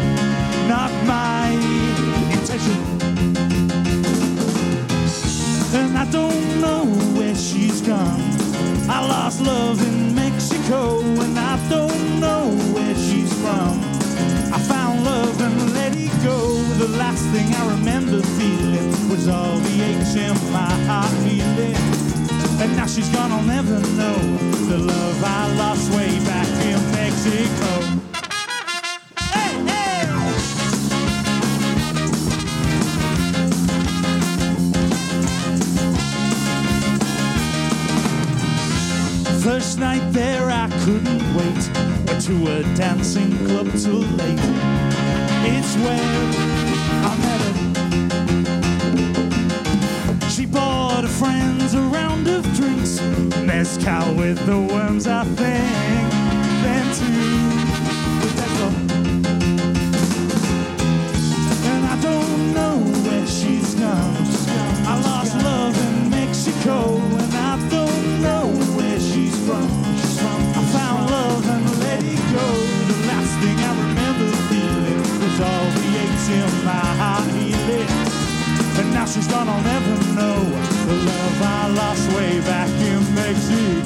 Not 0.68 0.90
my 1.04 1.50
intention. 2.60 3.00
And 5.74 5.98
I 5.98 6.10
don't 6.10 6.60
know 6.60 6.84
where 7.18 7.34
she's 7.34 7.80
gone. 7.80 8.20
I 8.88 9.06
lost 9.06 9.40
love 9.40 9.80
in 9.86 10.14
Mexico, 10.14 11.00
and 11.00 11.38
I 11.38 11.56
don't 11.68 12.20
know 12.20 12.48
where 12.74 12.94
she's 12.94 13.32
from. 13.40 13.80
I 14.52 14.58
found 14.58 15.04
love 15.04 15.40
and 15.40 15.72
let 15.74 15.94
it 15.94 16.10
go. 16.24 16.38
The 16.78 16.88
last 16.98 17.24
thing 17.26 17.54
I 17.54 17.70
remember 17.76 18.20
feeling 18.38 18.90
was 19.08 19.28
all 19.28 19.58
the 19.58 19.82
aches 19.82 20.16
in 20.16 20.34
my 20.52 20.72
heart 20.86 21.12
healing. 21.24 21.76
And 22.60 22.76
now 22.76 22.86
she's 22.86 23.08
gone, 23.08 23.32
I'll 23.32 23.42
never 23.42 23.78
know 23.96 24.18
the 24.68 24.78
love 24.78 25.24
I 25.24 25.54
lost 25.56 25.90
way 25.94 26.18
back 26.26 26.48
in 26.66 26.78
Mexico. 26.92 27.99
Night 39.80 40.12
there, 40.12 40.50
I 40.50 40.68
couldn't 40.84 41.34
wait. 41.34 41.70
Went 42.06 42.22
to 42.24 42.58
a 42.58 42.62
dancing 42.76 43.36
club 43.46 43.66
till 43.72 44.04
late. 44.20 44.38
It's 45.52 45.74
where 45.76 46.26
I 47.08 47.16
met 47.24 47.40
her. 50.20 50.28
She 50.28 50.44
bought 50.44 51.04
her 51.04 51.08
friends 51.08 51.72
a 51.72 51.80
round 51.80 52.28
of 52.28 52.42
drinks. 52.54 53.00
Mezcal 53.42 54.14
with 54.14 54.44
the 54.44 54.60
worms, 54.60 55.06
I 55.06 55.24
think. 55.24 56.12
Then 56.62 56.94
two 56.94 57.59
way 82.20 82.40
back 82.40 82.68
in 82.68 83.14
Mexico. 83.14 83.79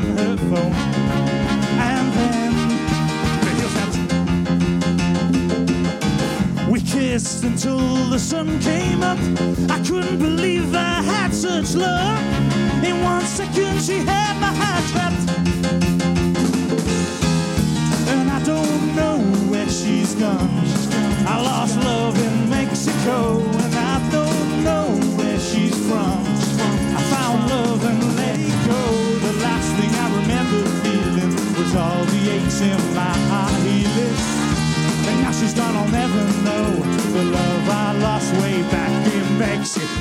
On 0.00 0.16
her 0.16 0.36
phone. 0.36 0.74
And 1.90 2.06
then. 2.16 2.52
We 6.70 6.80
kissed 6.80 7.44
until 7.44 7.78
the 8.08 8.18
sun 8.18 8.58
came 8.60 9.02
up. 9.02 9.18
I 9.70 9.78
couldn't 9.86 10.18
believe 10.18 10.74
I 10.74 11.02
had 11.02 11.34
such 11.34 11.74
love. 11.74 12.18
In 12.84 13.02
one 13.02 13.22
second, 13.22 13.80
she 13.82 13.98
had 13.98 14.34
my 14.40 14.52
heart 14.60 14.84
trapped. 14.92 15.28
And 18.12 18.30
I 18.30 18.40
don't 18.44 18.94
know 18.96 19.18
where 19.50 19.68
she's 19.68 20.14
gone. 20.14 20.50
I 21.26 21.40
lost 21.42 21.76
love 21.78 22.16
in 22.18 22.50
Mexico, 22.50 23.42
was 31.72 31.80
all 31.80 32.04
the 32.04 32.30
aches 32.30 32.60
in 32.60 32.94
my 32.94 33.16
heart 33.28 33.52
healing. 33.62 34.16
And 35.08 35.22
now 35.22 35.32
she's 35.32 35.54
gone, 35.54 35.76
I'll 35.76 35.88
never 35.88 36.24
know 36.42 36.82
the 37.12 37.24
love 37.24 37.68
I 37.68 37.92
lost 37.98 38.32
way 38.42 38.62
back 38.62 39.12
in 39.12 39.38
Mexico. 39.38 39.99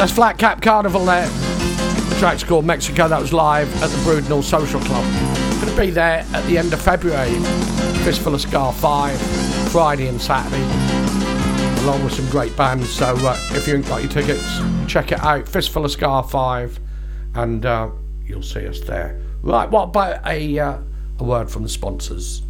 That's 0.00 0.12
Flat 0.12 0.38
Cap 0.38 0.62
Carnival 0.62 1.04
there. 1.04 1.28
The 1.28 2.16
track's 2.18 2.42
called 2.42 2.64
Mexico. 2.64 3.06
That 3.06 3.20
was 3.20 3.34
live 3.34 3.70
at 3.82 3.90
the 3.90 3.98
Broodnall 3.98 4.42
Social 4.42 4.80
Club. 4.80 5.04
Going 5.60 5.74
to 5.74 5.78
be 5.78 5.90
there 5.90 6.24
at 6.32 6.42
the 6.46 6.56
end 6.56 6.72
of 6.72 6.80
February. 6.80 7.38
Fistful 8.02 8.34
of 8.34 8.40
Ska 8.40 8.72
5, 8.72 9.20
Friday 9.70 10.06
and 10.06 10.18
Saturday, 10.18 10.62
along 11.82 12.02
with 12.02 12.14
some 12.14 12.26
great 12.30 12.56
bands. 12.56 12.88
So 12.88 13.14
uh, 13.14 13.36
if 13.50 13.68
you 13.68 13.74
ain't 13.74 13.86
got 13.88 14.02
your 14.02 14.10
tickets, 14.10 14.60
check 14.90 15.12
it 15.12 15.20
out. 15.20 15.46
Fistful 15.46 15.84
of 15.84 15.90
Ska 15.90 16.22
5, 16.22 16.80
and 17.34 17.66
uh, 17.66 17.90
you'll 18.24 18.42
see 18.42 18.66
us 18.66 18.80
there. 18.80 19.20
Right, 19.42 19.70
what 19.70 19.90
about 19.90 20.26
a, 20.26 20.58
uh, 20.58 20.78
a 21.18 21.24
word 21.24 21.50
from 21.50 21.62
the 21.62 21.68
sponsors? 21.68 22.40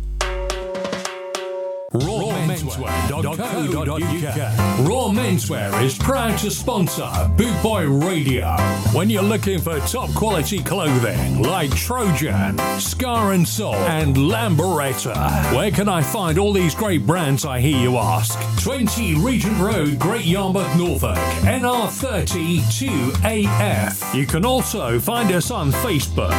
Raw 2.80 5.00
Raw 5.00 5.08
Menswear 5.08 5.82
is 5.82 5.96
proud 5.96 6.38
to 6.38 6.50
sponsor 6.50 7.10
Boot 7.36 7.62
Boy 7.62 7.86
Radio. 7.86 8.56
When 8.92 9.10
you're 9.10 9.22
looking 9.22 9.58
for 9.58 9.78
top 9.80 10.12
quality 10.14 10.62
clothing 10.62 11.42
like 11.42 11.74
Trojan, 11.74 12.58
Ska 12.78 13.30
and 13.32 13.46
Soul, 13.46 13.74
and 13.74 14.16
Lambretta, 14.16 15.54
where 15.54 15.70
can 15.70 15.88
I 15.88 16.02
find 16.02 16.38
all 16.38 16.52
these 16.52 16.74
great 16.74 17.06
brands? 17.06 17.44
I 17.44 17.60
hear 17.60 17.76
you 17.76 17.96
ask. 17.96 18.38
20 18.62 19.16
Regent 19.16 19.58
Road, 19.58 19.98
Great 19.98 20.24
Yarmouth, 20.24 20.76
Norfolk, 20.76 21.16
NR30 21.44 22.60
2AF. 22.60 24.14
You 24.14 24.26
can 24.26 24.44
also 24.44 24.98
find 24.98 25.32
us 25.32 25.50
on 25.50 25.72
Facebook, 25.72 26.30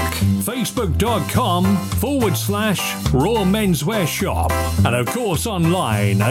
facebook.com 0.43 1.77
forward 1.77 2.37
slash 2.37 2.95
Raw 3.11 3.43
Menswear 3.43 4.07
Shop, 4.07 4.51
and 4.85 4.95
of 4.95 5.07
course 5.07 5.47
online 5.47 6.21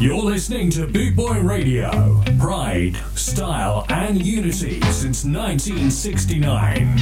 You're 0.00 0.22
listening 0.22 0.70
to 0.70 0.88
Boot 0.88 1.14
Boy 1.14 1.40
Radio. 1.40 2.20
Pride, 2.38 2.96
style, 3.14 3.86
and 3.88 4.20
unity 4.20 4.80
since 4.90 5.24
1969. 5.24 6.98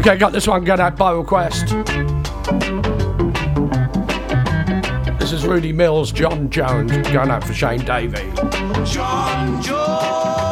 Okay, 0.00 0.16
got 0.16 0.32
this 0.32 0.46
one 0.48 0.64
going 0.64 0.80
out 0.80 0.96
by 0.96 1.12
request. 1.12 1.66
This 5.20 5.32
is 5.32 5.46
Rudy 5.46 5.72
Mills, 5.72 6.10
John 6.10 6.48
Jones, 6.48 6.90
going 7.08 7.30
out 7.30 7.44
for 7.44 7.52
Shane 7.52 7.84
Davey. 7.84 8.32
John 8.86 9.62
Jones, 9.62 10.47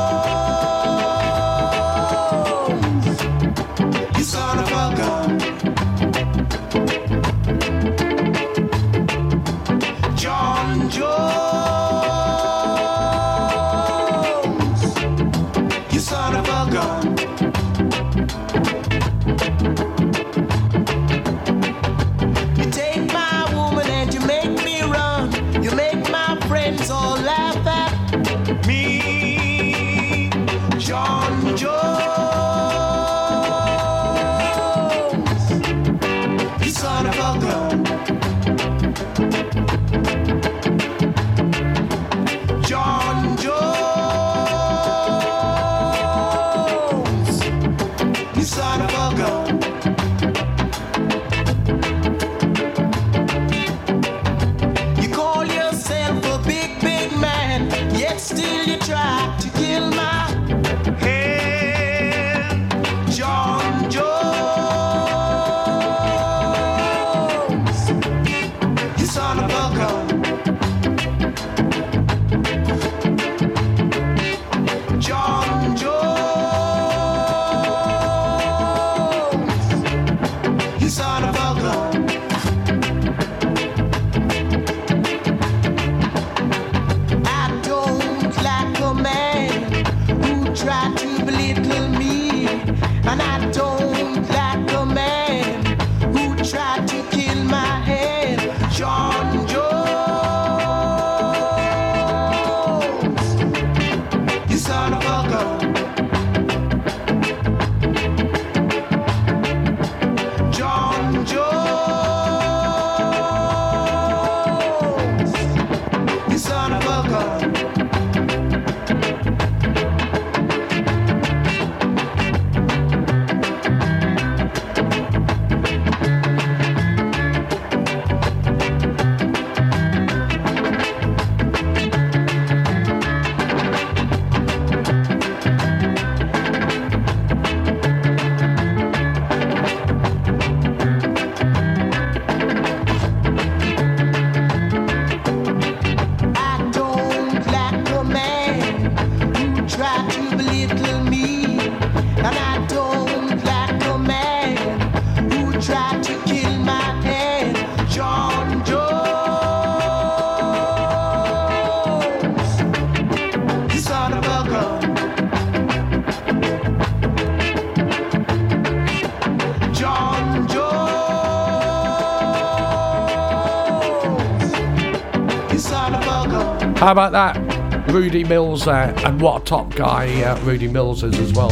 How 176.87 176.93
about 176.93 177.11
that? 177.11 177.91
Rudy 177.91 178.23
Mills 178.23 178.65
there, 178.65 178.95
and 179.05 179.21
what 179.21 179.43
a 179.43 179.45
top 179.45 179.75
guy 179.75 180.23
uh, 180.23 180.41
Rudy 180.43 180.69
Mills 180.69 181.03
is 181.03 181.19
as 181.19 181.33
well. 181.33 181.49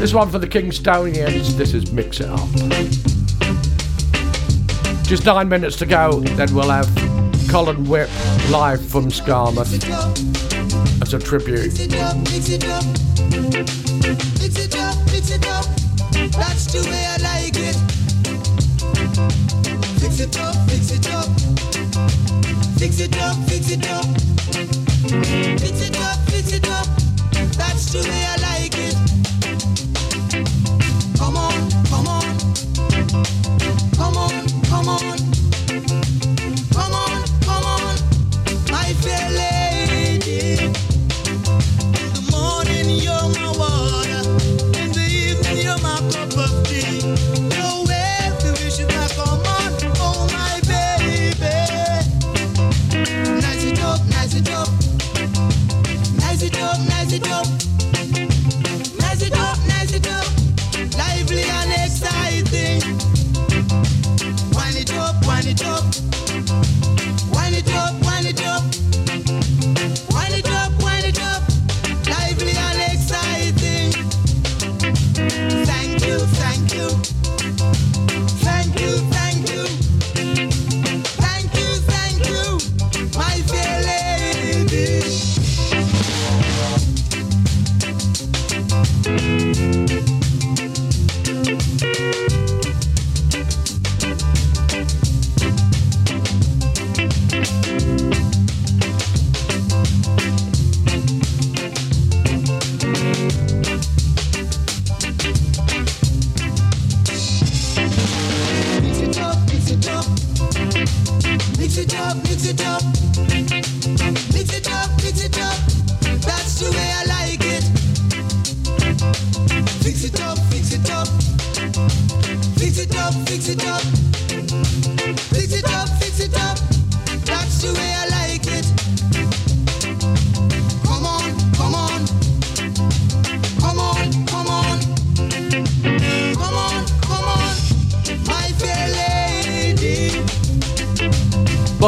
This 0.00 0.14
one 0.14 0.30
for 0.30 0.38
the 0.38 0.46
Kingstonians, 0.46 1.54
this 1.54 1.74
is 1.74 1.92
Mix 1.92 2.20
It 2.20 2.30
Up. 2.30 2.48
Just 5.04 5.26
nine 5.26 5.50
minutes 5.50 5.76
to 5.76 5.84
go, 5.84 6.20
then 6.20 6.54
we'll 6.54 6.70
have 6.70 6.88
Colin 7.50 7.86
Whipp 7.86 8.08
live 8.48 8.82
from 8.82 9.10
Skamouth 9.10 9.74
as 11.02 11.12
a 11.12 11.18
tribute. 11.18 11.64
Mix 11.64 11.80
it 11.80 11.94
up, 11.96 12.16
mix 12.16 12.48
it 12.48 12.64
up. 12.64 12.82
Mix 14.40 14.56
it 14.56 14.74
up, 14.74 14.96
mix 15.12 15.30
it 15.30 15.46
up. 15.48 15.66
That's 16.32 16.72
the 16.72 16.80
way 16.88 17.04
I 17.04 17.18
like 17.18 17.58
it. 17.58 17.76
Fix 20.00 20.20
it 20.20 20.34
up, 20.38 20.56
fix 20.66 20.92
it 20.92 21.10
up. 21.12 21.28
Fix 22.84 23.00
it 23.00 23.16
up. 23.16 23.33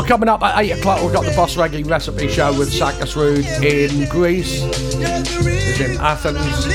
coming 0.06 0.28
up 0.28 0.42
at 0.42 0.58
8 0.58 0.70
o'clock, 0.78 1.02
we've 1.02 1.12
got 1.12 1.24
the 1.24 1.34
Boss 1.34 1.56
Reggae 1.56 1.88
Recipe 1.88 2.28
Show 2.28 2.56
with 2.56 2.72
Saakashrood 2.72 3.44
in 3.62 4.08
Greece. 4.08 4.60
It's 4.62 5.80
in 5.80 5.96
Athens. 5.98 6.66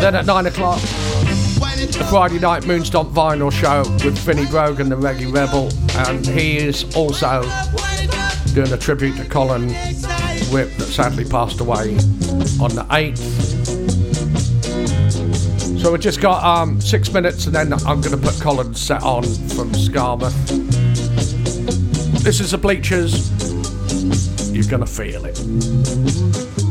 Then 0.00 0.14
at 0.14 0.26
9 0.26 0.46
o'clock, 0.46 0.80
the 0.80 2.06
Friday 2.08 2.38
Night 2.38 2.62
Moonstomp 2.62 3.12
Vinyl 3.12 3.50
Show 3.50 3.82
with 4.04 4.16
Finny 4.16 4.46
Brogan, 4.46 4.88
the 4.88 4.96
Reggae 4.96 5.32
Rebel. 5.32 5.68
And 6.06 6.24
he 6.24 6.58
is 6.58 6.84
also 6.96 7.42
doing 8.54 8.72
a 8.72 8.78
tribute 8.78 9.16
to 9.16 9.24
Colin 9.24 9.70
Whipp 10.50 10.70
that 10.76 10.88
sadly 10.90 11.24
passed 11.24 11.60
away 11.60 11.96
on 12.60 12.74
the 12.74 12.86
8th. 12.90 13.48
So 15.80 15.92
we've 15.92 16.00
just 16.00 16.20
got 16.20 16.44
um, 16.44 16.80
six 16.80 17.12
minutes 17.12 17.46
and 17.46 17.54
then 17.54 17.72
I'm 17.72 18.00
going 18.00 18.10
to 18.10 18.16
put 18.16 18.40
Colin's 18.40 18.80
set 18.80 19.02
on 19.02 19.24
from 19.24 19.72
Skamouth. 19.72 20.67
This 22.28 22.40
is 22.40 22.50
The 22.50 22.58
Bleachers. 22.58 23.30
You're 24.52 24.68
going 24.68 24.84
to 24.84 24.86
feel 24.86 25.24
it. 25.24 26.67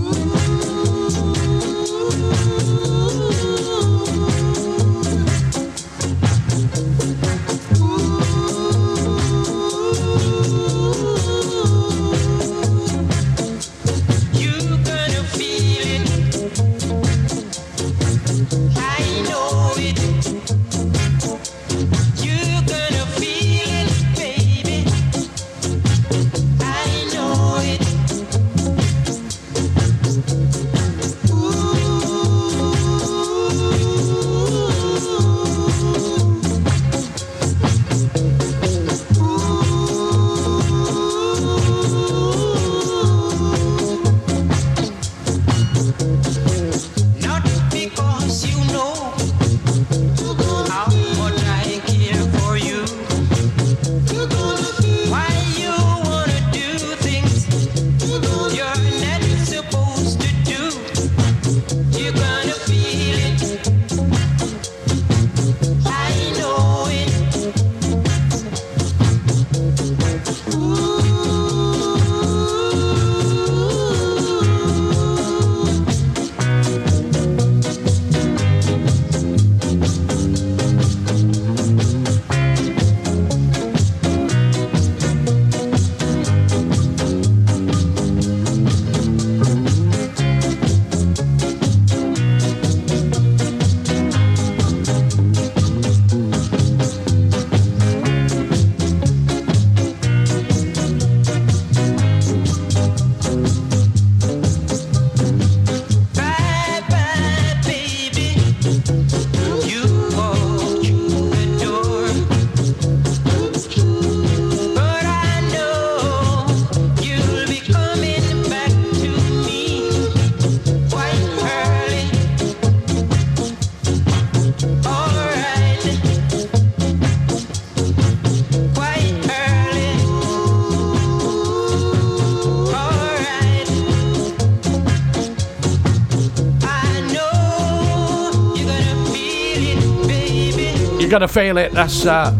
You're 141.08 141.20
gonna 141.22 141.28
feel 141.30 141.58
it. 141.58 141.72
That's 141.72 142.06
uh, 142.06 142.32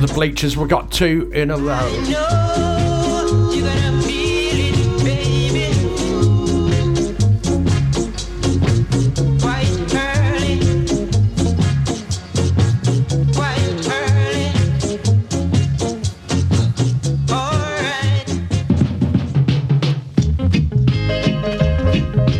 the 0.00 0.10
bleachers. 0.12 0.56
We 0.56 0.66
got 0.66 0.90
two 0.90 1.30
in 1.32 1.52
a 1.52 1.56
row. 1.56 1.76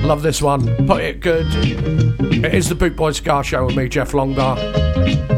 Love 0.02 0.22
this 0.22 0.42
one. 0.42 0.86
Put 0.88 1.02
it 1.02 1.20
good. 1.20 1.46
It 2.44 2.52
is 2.52 2.68
the 2.68 2.74
Boot 2.74 2.96
Boy 2.96 3.12
Ska 3.12 3.44
Show 3.44 3.66
with 3.66 3.76
me, 3.76 3.88
Geoff 3.88 4.10
Longbar. 4.10 5.38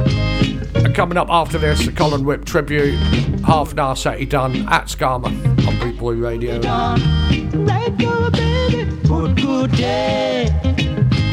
Coming 0.95 1.17
up 1.17 1.31
after 1.31 1.57
this, 1.57 1.87
the 1.87 1.93
Colin 1.93 2.25
Whipp 2.25 2.45
tribute. 2.45 2.99
Half 3.45 3.73
an 3.73 3.79
hour 3.79 3.97
set 3.97 4.19
he 4.19 4.27
done 4.27 4.69
at 4.69 4.87
Skarma 4.87 5.27
on 5.67 5.79
Boot 5.79 5.99
Boy 5.99 6.15
Radio. 6.15 6.61
Right 6.61 7.97
go, 7.99 8.31
baby. 8.31 8.85
Good, 9.07 9.37
good 9.37 9.73
day. 9.73 10.49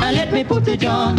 And 0.01 0.15
let 0.15 0.31
me 0.31 0.43
put 0.43 0.67
it 0.67 0.85
on. 0.85 1.17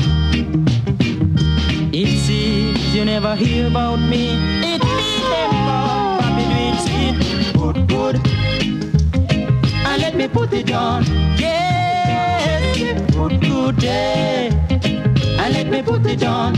It 1.92 2.18
seems 2.20 2.94
you 2.94 3.04
never 3.04 3.34
hear 3.36 3.66
about 3.66 3.96
me. 3.96 4.36
It 4.62 4.82
me 4.82 5.20
them 5.28 5.50
from 5.50 5.94
Bobby 6.18 6.44
Sweet. 6.84 7.16
Good, 7.54 7.88
good. 7.88 8.16
And 9.86 10.02
let 10.02 10.14
me 10.16 10.26
put 10.28 10.52
it 10.52 10.72
on. 10.72 11.04
Yes. 11.36 12.78
Good, 13.12 13.40
good 13.40 13.76
day. 13.76 14.48
And 15.38 15.54
let 15.54 15.66
me 15.66 15.82
put 15.82 16.06
it 16.06 16.22
on. 16.22 16.56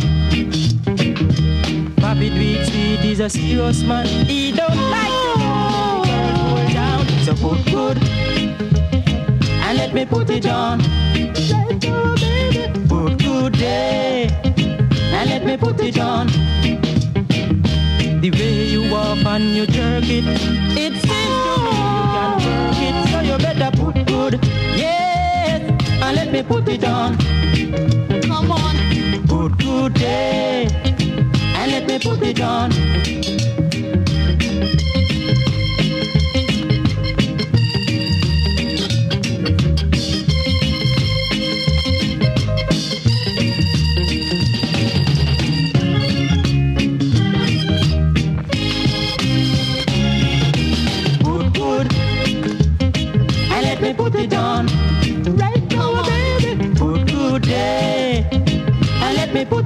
Bobby 2.01 2.30
Sweet 2.30 2.64
Sweet 2.66 3.05
is 3.05 3.20
a 3.20 3.28
serious 3.28 3.82
man. 3.82 4.07
He 4.26 4.53
don't 4.53 4.90
like 4.90 5.12
to 5.34 5.40
hold 6.40 6.72
down. 6.72 7.07
So 7.24 7.34
good, 7.34 7.64
good. 7.66 7.98
And 9.64 9.78
let 9.78 9.92
me 9.92 10.05
put 10.07 10.30
it 10.30 10.46
on. 10.46 10.78
Good, 12.88 13.18
good 13.18 13.53
day. 13.53 14.28
And 15.12 15.28
let 15.30 15.44
me 15.44 15.57
put 15.57 15.80
it 15.80 15.98
on. 15.98 16.26
The 18.20 18.30
way 18.30 18.66
you 18.66 18.90
walk 18.90 19.24
and 19.24 19.55
you 19.57 19.66
jerk 19.66 20.05
it, 20.05 20.24
it 20.76 20.92
seems 20.92 21.36
to 21.44 21.55
me 21.64 21.72
you 21.96 22.05
can 22.14 22.30
work 22.44 22.80
it. 22.88 22.94
So 23.11 23.20
you 23.20 23.36
better 23.38 23.70
put 23.76 24.07
good, 24.07 24.34
yes, 24.76 25.61
and 26.03 26.16
let 26.16 26.30
me 26.32 26.42
put 26.42 26.68
it 26.68 26.84
on. 26.84 27.16
Come 28.22 28.51
on, 28.51 28.76
good, 28.76 28.88
good 28.88 28.88
day, 28.88 28.88
and 28.88 28.88
let 28.98 29.18
me 29.18 29.26
put 29.26 29.59
good, 29.59 29.94
good. 29.94 30.19
Put 32.01 32.22
it 32.22 32.40
on. 32.40 32.70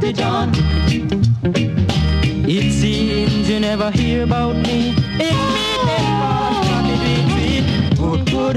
It 0.06 0.73
never 3.84 3.98
hear 3.98 4.22
about 4.22 4.56
me. 4.56 4.94
It's 5.20 5.36
me, 5.54 5.66
them 5.84 6.20
boss, 6.20 6.66
from 6.68 6.84
the 6.88 6.96
big 7.04 7.24
feet. 7.36 7.64
Good, 7.98 8.20
good. 8.30 8.56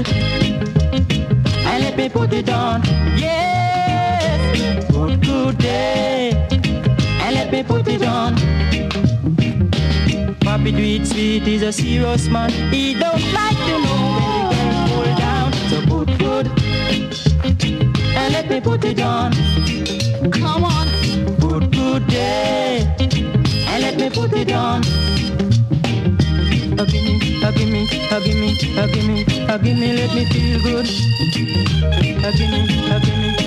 And 1.66 1.84
let 1.84 1.96
me 1.96 2.08
put 2.08 2.32
it 2.32 2.48
on. 2.48 2.82
Yes. 3.16 4.88
Good, 4.90 5.20
good 5.22 5.58
day. 5.58 6.30
And 7.22 7.34
let 7.34 7.52
me 7.52 7.62
put 7.62 7.86
it 7.88 8.02
on. 8.04 8.36
Papi 10.46 10.70
do 10.74 10.82
it 10.82 11.06
sweet, 11.06 11.42
he's 11.42 11.62
a 11.62 11.72
serious 11.72 12.28
man. 12.28 12.50
He 12.72 12.94
don't 12.94 13.32
like 13.32 13.58
to 13.68 13.74
know 13.84 14.48
when 14.48 14.68
the 14.68 14.76
girls 14.76 14.90
hold 14.92 15.18
down. 15.18 15.52
So 15.70 15.76
put 15.86 16.08
good, 16.18 16.46
and 18.16 18.32
let 18.32 18.48
me 18.48 18.60
put 18.60 18.84
it 18.84 19.00
on. 19.00 19.32
Come 20.30 20.64
on, 20.64 20.86
put 21.38 21.70
good 21.70 22.06
day, 22.06 22.86
let 23.80 23.96
me 23.96 24.10
put 24.10 24.32
it 24.34 24.52
on. 24.52 24.80
Me, 26.40 26.68
me, 26.76 27.64
me, 27.66 27.84
me, 29.62 29.74
me, 29.74 29.92
let 29.92 30.14
me 30.14 30.24
feel 30.26 30.62
good. 30.62 30.86
Me, 31.98 32.14
me, 32.22 32.48
me, 32.48 32.62
me. 32.62 33.38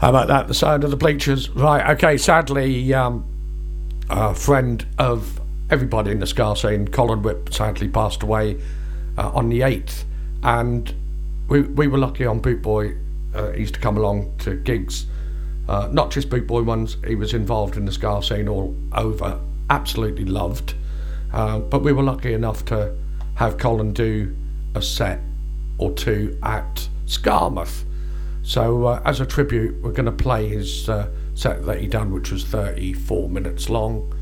How 0.00 0.08
about 0.08 0.28
that? 0.28 0.48
The 0.48 0.54
sound 0.54 0.82
of 0.82 0.90
the 0.90 0.96
bleachers. 0.96 1.50
Right, 1.50 1.90
okay, 1.90 2.16
sadly, 2.16 2.94
um, 2.94 3.24
a 4.08 4.34
friend 4.34 4.86
of 4.98 5.38
everybody 5.68 6.10
in 6.10 6.20
the 6.20 6.26
Ska 6.26 6.56
scene, 6.56 6.88
Colin 6.88 7.22
Whipp, 7.22 7.52
sadly 7.52 7.86
passed 7.86 8.22
away 8.22 8.58
uh, 9.18 9.30
on 9.34 9.50
the 9.50 9.60
8th. 9.60 10.04
And 10.42 10.94
we, 11.48 11.62
we 11.62 11.86
were 11.86 11.98
lucky 11.98 12.24
on 12.24 12.40
Boot 12.40 12.62
Boy. 12.62 12.96
Uh, 13.34 13.50
he 13.52 13.60
used 13.60 13.74
to 13.74 13.80
come 13.80 13.96
along 13.96 14.32
to 14.38 14.56
gigs, 14.56 15.06
uh, 15.68 15.88
not 15.92 16.10
just 16.10 16.30
Boot 16.30 16.46
Boy 16.46 16.62
ones. 16.62 16.96
He 17.06 17.14
was 17.14 17.34
involved 17.34 17.76
in 17.76 17.84
the 17.84 17.92
Ska 17.92 18.22
scene 18.22 18.48
all 18.48 18.74
over. 18.92 19.40
Absolutely 19.68 20.24
loved. 20.24 20.74
Uh, 21.32 21.58
but 21.58 21.82
we 21.82 21.92
were 21.92 22.02
lucky 22.02 22.32
enough 22.32 22.64
to 22.66 22.94
have 23.34 23.58
Colin 23.58 23.92
do 23.92 24.36
a 24.74 24.82
set 24.82 25.20
or 25.78 25.92
two 25.92 26.38
at 26.42 26.88
Skamouth. 27.06 27.84
So, 28.42 28.86
uh, 28.86 29.02
as 29.04 29.20
a 29.20 29.26
tribute, 29.26 29.82
we're 29.82 29.92
going 29.92 30.06
to 30.06 30.12
play 30.12 30.48
his 30.48 30.88
uh, 30.88 31.10
set 31.34 31.64
that 31.66 31.78
he 31.78 31.86
done, 31.86 32.12
which 32.12 32.30
was 32.32 32.44
34 32.44 33.28
minutes 33.28 33.68
long. 33.68 34.12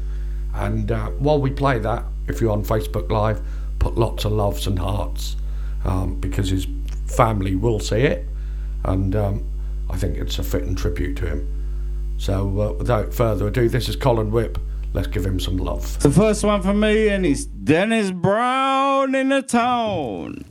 And 0.54 0.90
uh, 0.90 1.10
while 1.10 1.40
we 1.40 1.50
play 1.50 1.78
that, 1.78 2.04
if 2.26 2.40
you're 2.40 2.50
on 2.50 2.64
Facebook 2.64 3.10
Live, 3.10 3.40
put 3.78 3.96
lots 3.96 4.24
of 4.24 4.32
loves 4.32 4.66
and 4.66 4.78
hearts 4.78 5.36
um, 5.84 6.20
because 6.20 6.50
his 6.50 6.66
family 7.06 7.56
will 7.56 7.80
see 7.80 8.00
it. 8.00 8.26
And 8.84 9.14
um, 9.16 9.48
I 9.90 9.96
think 9.96 10.16
it's 10.16 10.38
a 10.38 10.42
fitting 10.42 10.74
tribute 10.74 11.16
to 11.18 11.26
him. 11.26 11.54
So, 12.16 12.60
uh, 12.60 12.72
without 12.72 13.14
further 13.14 13.48
ado, 13.48 13.68
this 13.68 13.88
is 13.88 13.96
Colin 13.96 14.30
Whipp. 14.30 14.58
Let's 14.92 15.06
give 15.06 15.24
him 15.24 15.38
some 15.38 15.56
love. 15.56 15.98
The 16.00 16.10
first 16.10 16.42
one 16.42 16.62
for 16.62 16.74
me, 16.74 17.08
and 17.08 17.24
it's 17.24 17.44
Dennis 17.44 18.10
Brown 18.10 19.14
in 19.14 19.28
the 19.28 19.42
town. 19.42 20.44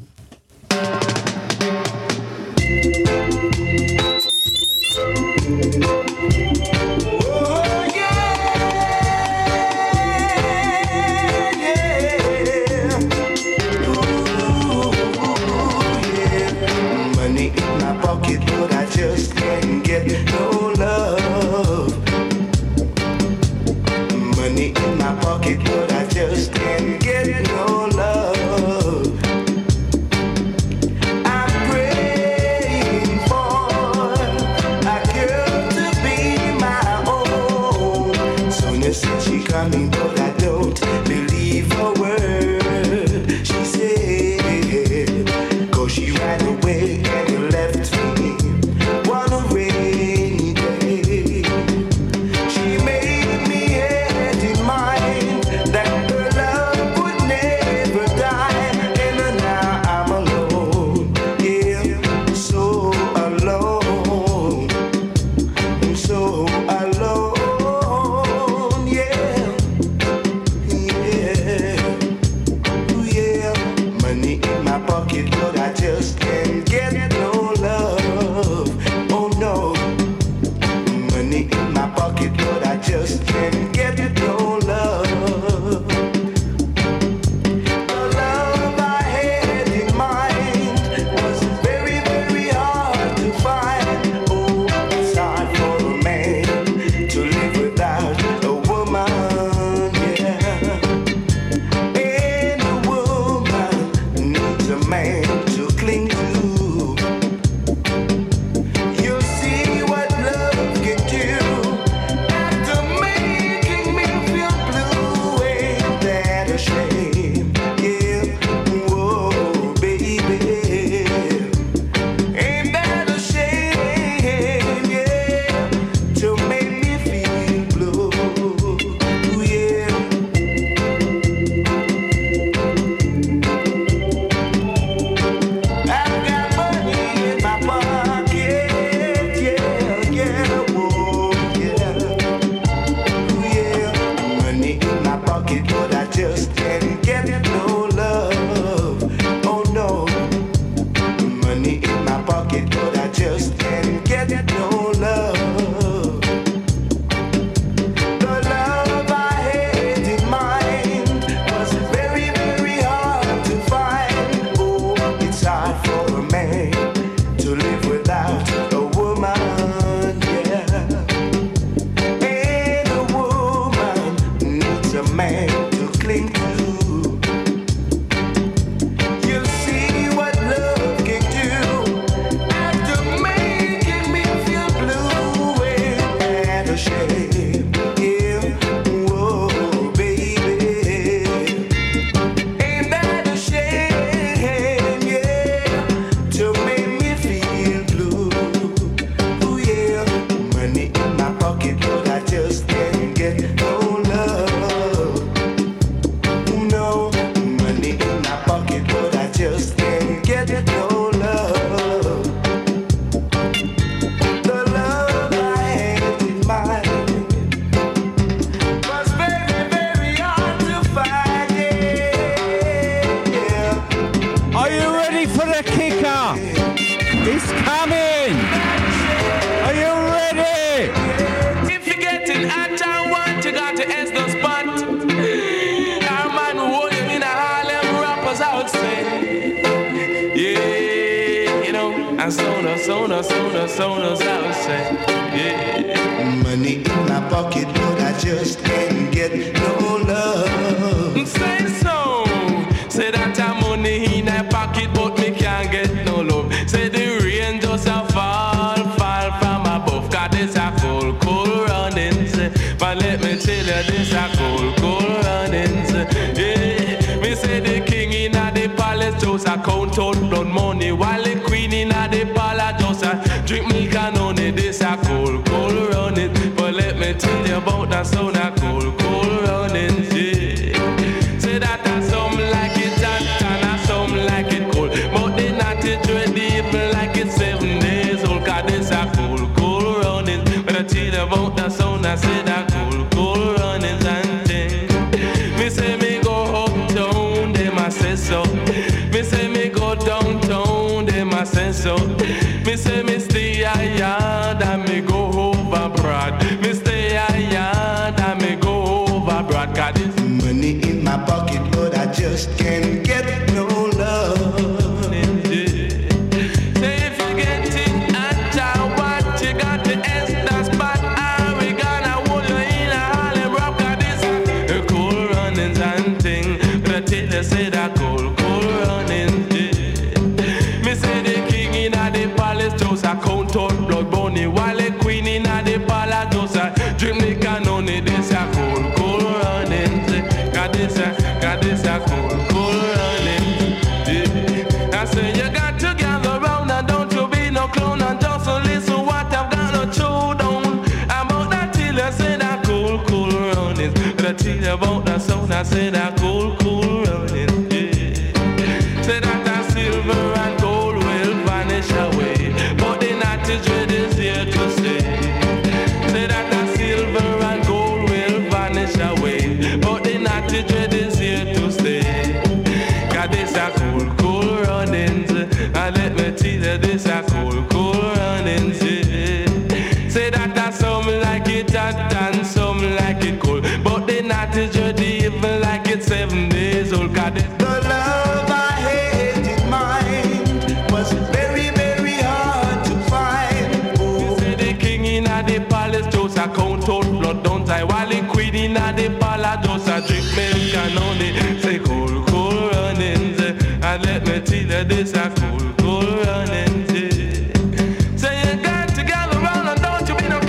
this 404.87 405.13
a 405.13 405.29
cool, 405.35 405.73
cool 405.79 406.23
running 406.23 406.85
thing. 406.87 408.17
So 408.17 408.29
you 408.31 408.61
got 408.63 408.89
to 408.89 409.03
gather 409.03 409.39
round 409.39 409.67
and 409.67 409.81
don't 409.81 410.07
you 410.07 410.15
be 410.15 410.29
no 410.29 410.39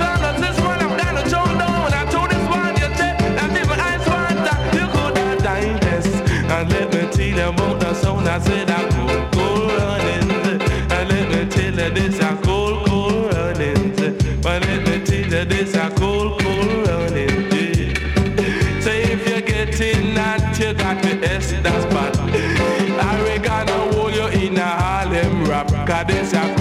this 0.41 0.59
one, 0.61 0.81
I'm 0.81 0.97
to 1.17 1.29
down. 1.59 1.83
When 1.83 1.93
I 1.93 2.05
told 2.11 2.31
this 2.31 2.49
one, 2.49 2.75
you 2.77 2.89
take 2.97 3.19
water. 4.07 4.57
You 4.77 4.87
could 4.95 5.17
have. 5.19 5.49
And 6.51 6.71
let 6.71 6.93
me 6.93 7.01
tell 7.11 7.27
the 7.81 7.95
sound. 7.95 8.29
I 8.29 8.39
said 8.41 8.71
I 8.71 8.89
cool, 8.91 9.29
cool 9.33 9.69
running 9.69 10.29
thing. 10.45 10.63
And 10.93 11.09
let 11.11 11.29
me 11.31 11.47
tell 11.51 11.75
you 11.75 11.91
this 11.95 12.21
a 12.21 12.37
cool, 12.43 12.85
cool 12.87 13.29
running 13.31 13.93
thing. 13.95 14.41
But 14.41 14.63
let 14.67 14.83
me 14.87 15.05
tell 15.05 15.41
you 15.41 15.45
this 15.45 15.75
a 15.75 15.91
cool, 15.97 16.39
cool 16.39 16.78
cadência. 25.99 26.58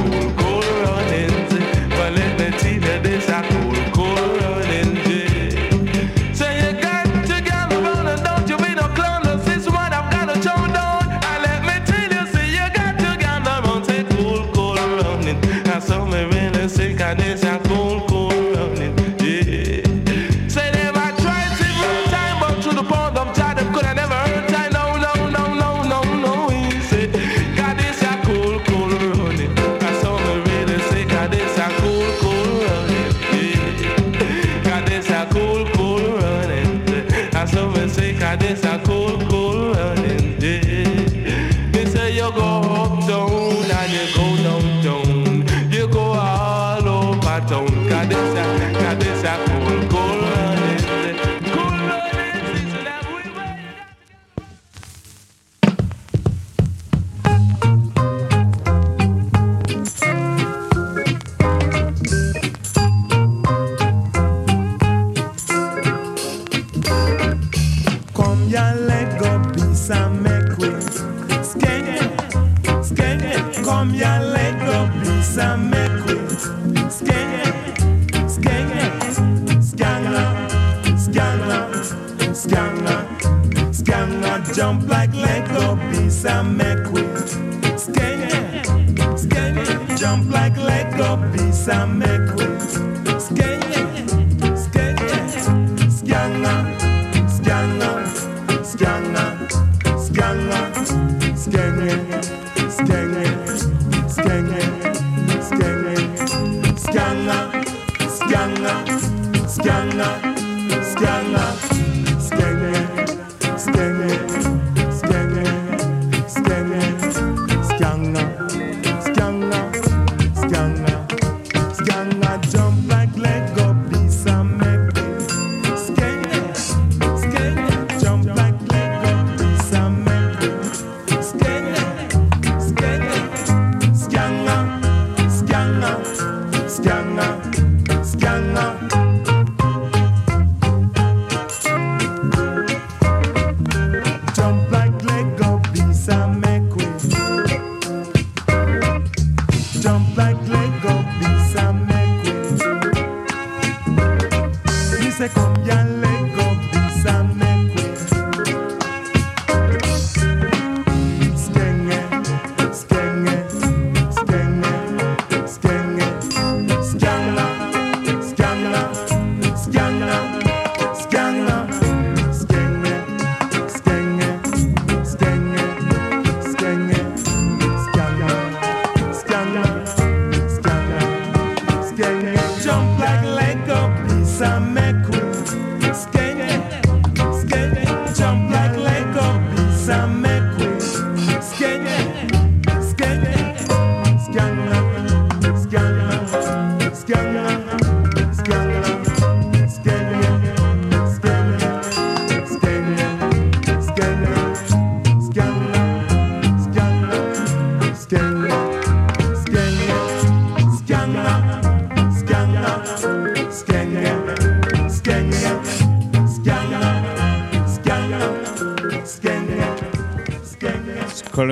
some 189.88 190.27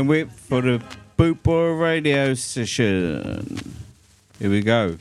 can't 0.06 0.10
wait 0.10 0.32
for 0.32 0.62
the 0.62 0.84
Boot 1.18 1.42
Boy 1.42 1.72
Radio 1.72 2.36
Session. 2.36 3.74
Here 4.38 4.50
we 4.52 4.62
go. 4.62 4.98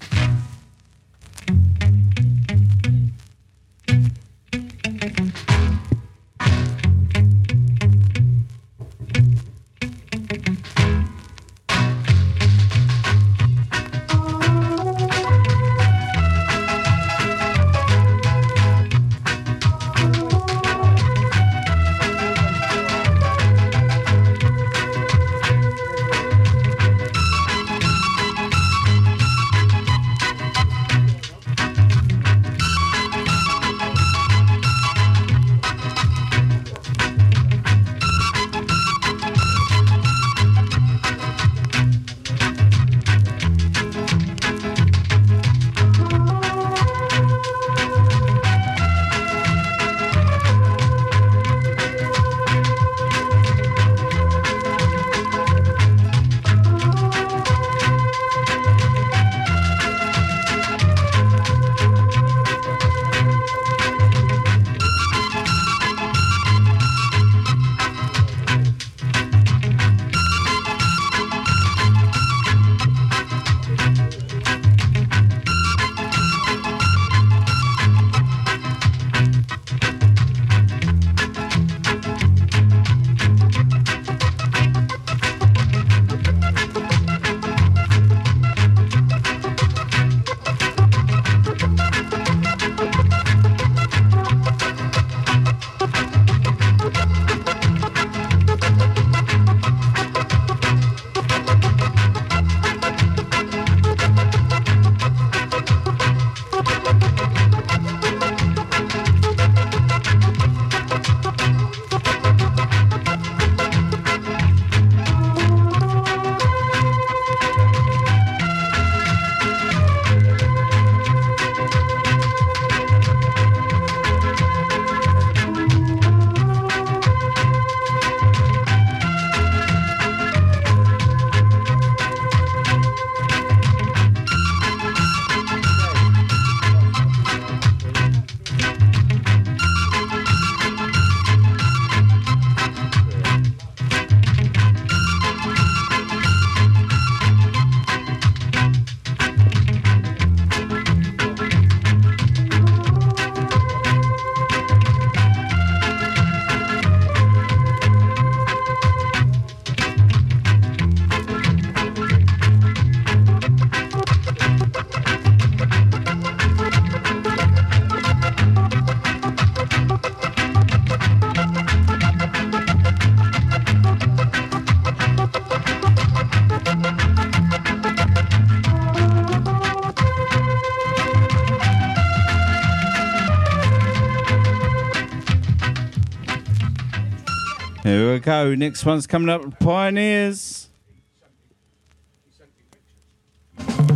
Here 187.85 188.15
we 188.15 188.19
go. 188.19 188.55
Next 188.55 188.87
one's 188.87 189.07
coming 189.07 189.29
up 189.29 189.61
Pioneers. 189.61 190.71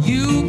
You 0.03 0.43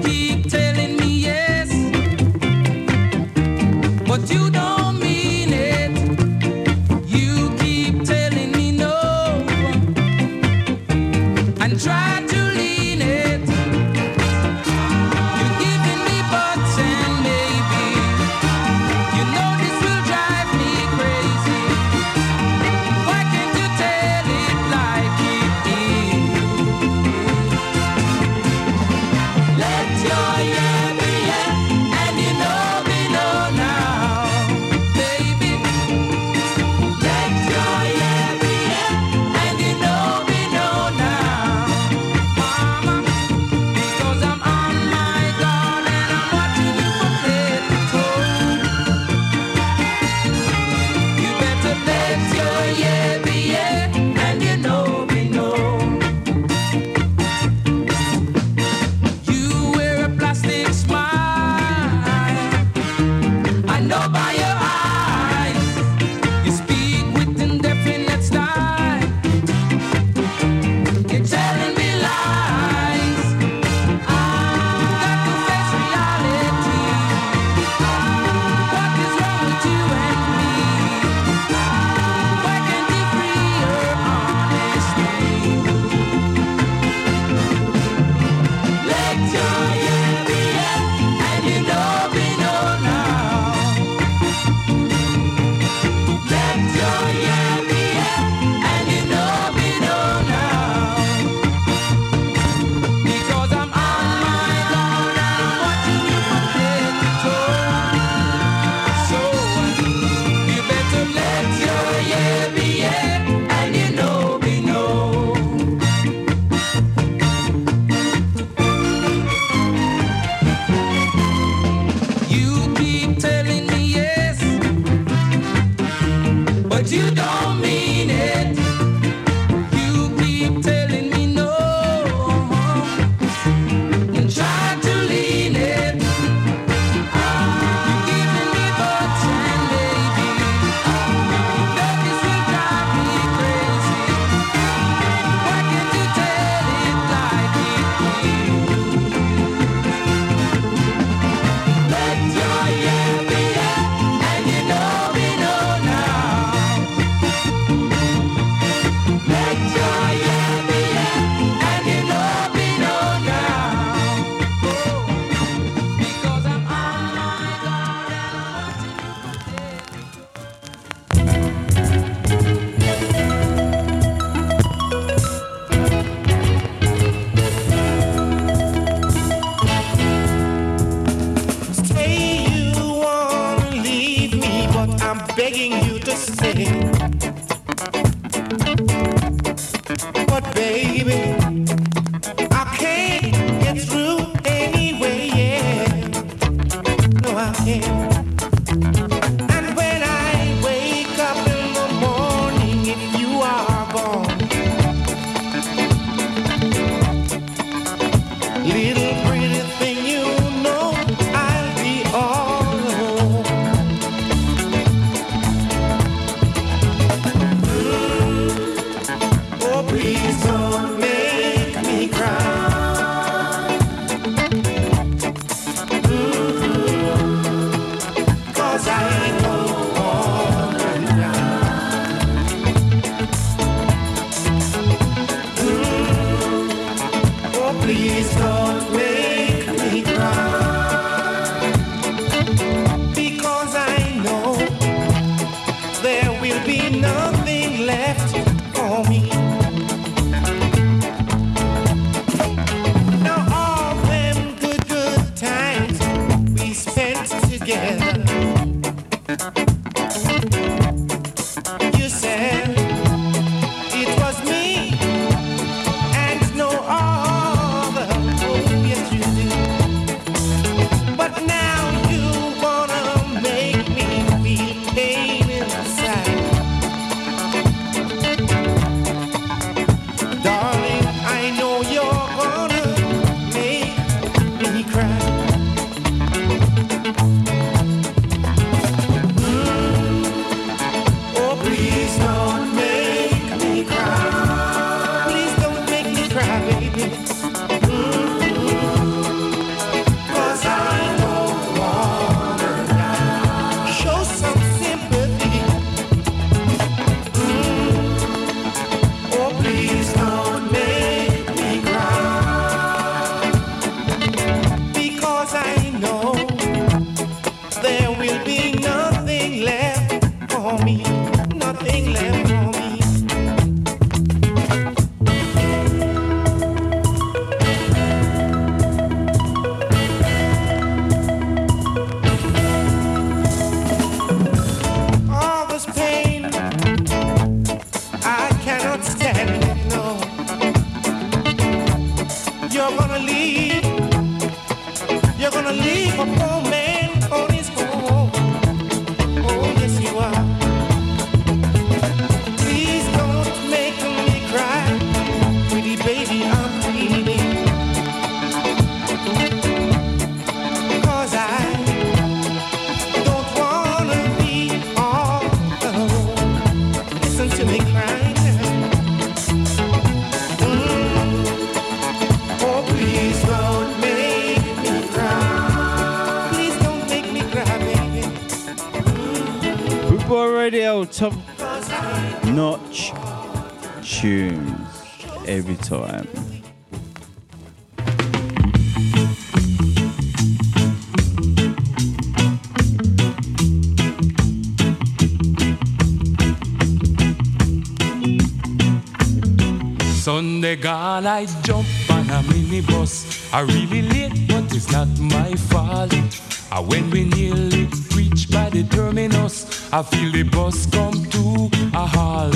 Gone, 401.20 401.28
I 401.28 401.46
jump 401.64 401.86
on 402.12 402.30
a 402.30 402.41
minibus. 402.44 403.54
I 403.54 403.60
really 403.60 404.04
late, 404.04 404.48
but 404.48 404.74
it's 404.74 404.90
not 404.90 405.10
my 405.20 405.54
fault. 405.54 406.14
And 406.14 406.88
when 406.88 407.10
we 407.10 407.26
nearly 407.26 407.90
reach 408.16 408.50
by 408.50 408.70
the 408.70 408.88
terminus, 408.90 409.91
I 409.91 410.02
feel 410.02 410.32
the 410.32 410.44
bus 410.44 410.86
come 410.86 411.22
to 411.26 411.70
a 411.94 412.06
halt. 412.08 412.54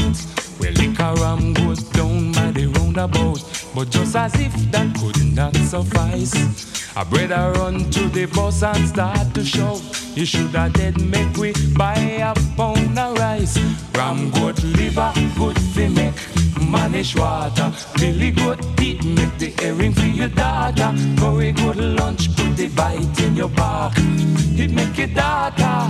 Well, 0.62 0.72
liquor 0.80 1.14
ram 1.22 1.54
goes 1.54 1.84
down 1.84 2.32
by 2.32 2.52
the 2.52 2.68
roundabout, 2.68 3.42
but 3.76 3.90
just 3.90 4.16
as 4.16 4.34
if 4.40 4.54
that 4.72 4.96
could 4.96 5.36
not 5.36 5.54
suffice, 5.58 6.96
I 6.96 7.04
better 7.04 7.60
run 7.60 7.90
to 7.90 8.08
the 8.08 8.28
bus 8.28 8.64
and 8.64 8.88
start 8.88 9.34
to 9.34 9.44
shout. 9.44 9.82
You 10.16 10.26
should 10.26 10.52
have 10.52 10.72
dead 10.72 11.02
make 11.02 11.13
lunch, 21.94 22.36
put 22.36 22.56
the 22.58 22.68
bite 22.70 23.20
in 23.22 23.36
your 23.36 23.50
back. 23.50 23.94
It 23.98 24.72
make 24.72 24.98
your 24.98 25.08
daughter. 25.08 25.90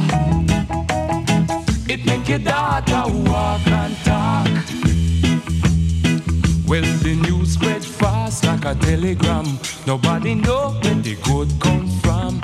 It 1.87 2.05
make 2.05 2.27
your 2.27 2.39
daughter 2.39 3.03
walk 3.29 3.67
and 3.67 3.95
talk. 4.03 4.47
Well, 6.67 6.87
the 7.03 7.15
news 7.21 7.53
spread 7.53 7.83
fast 7.83 8.45
like 8.45 8.65
a 8.65 8.75
telegram. 8.75 9.45
Nobody 9.85 10.35
know 10.35 10.71
where 10.81 10.95
the 10.95 11.15
good 11.23 11.49
come 11.59 11.87
from. 12.01 12.41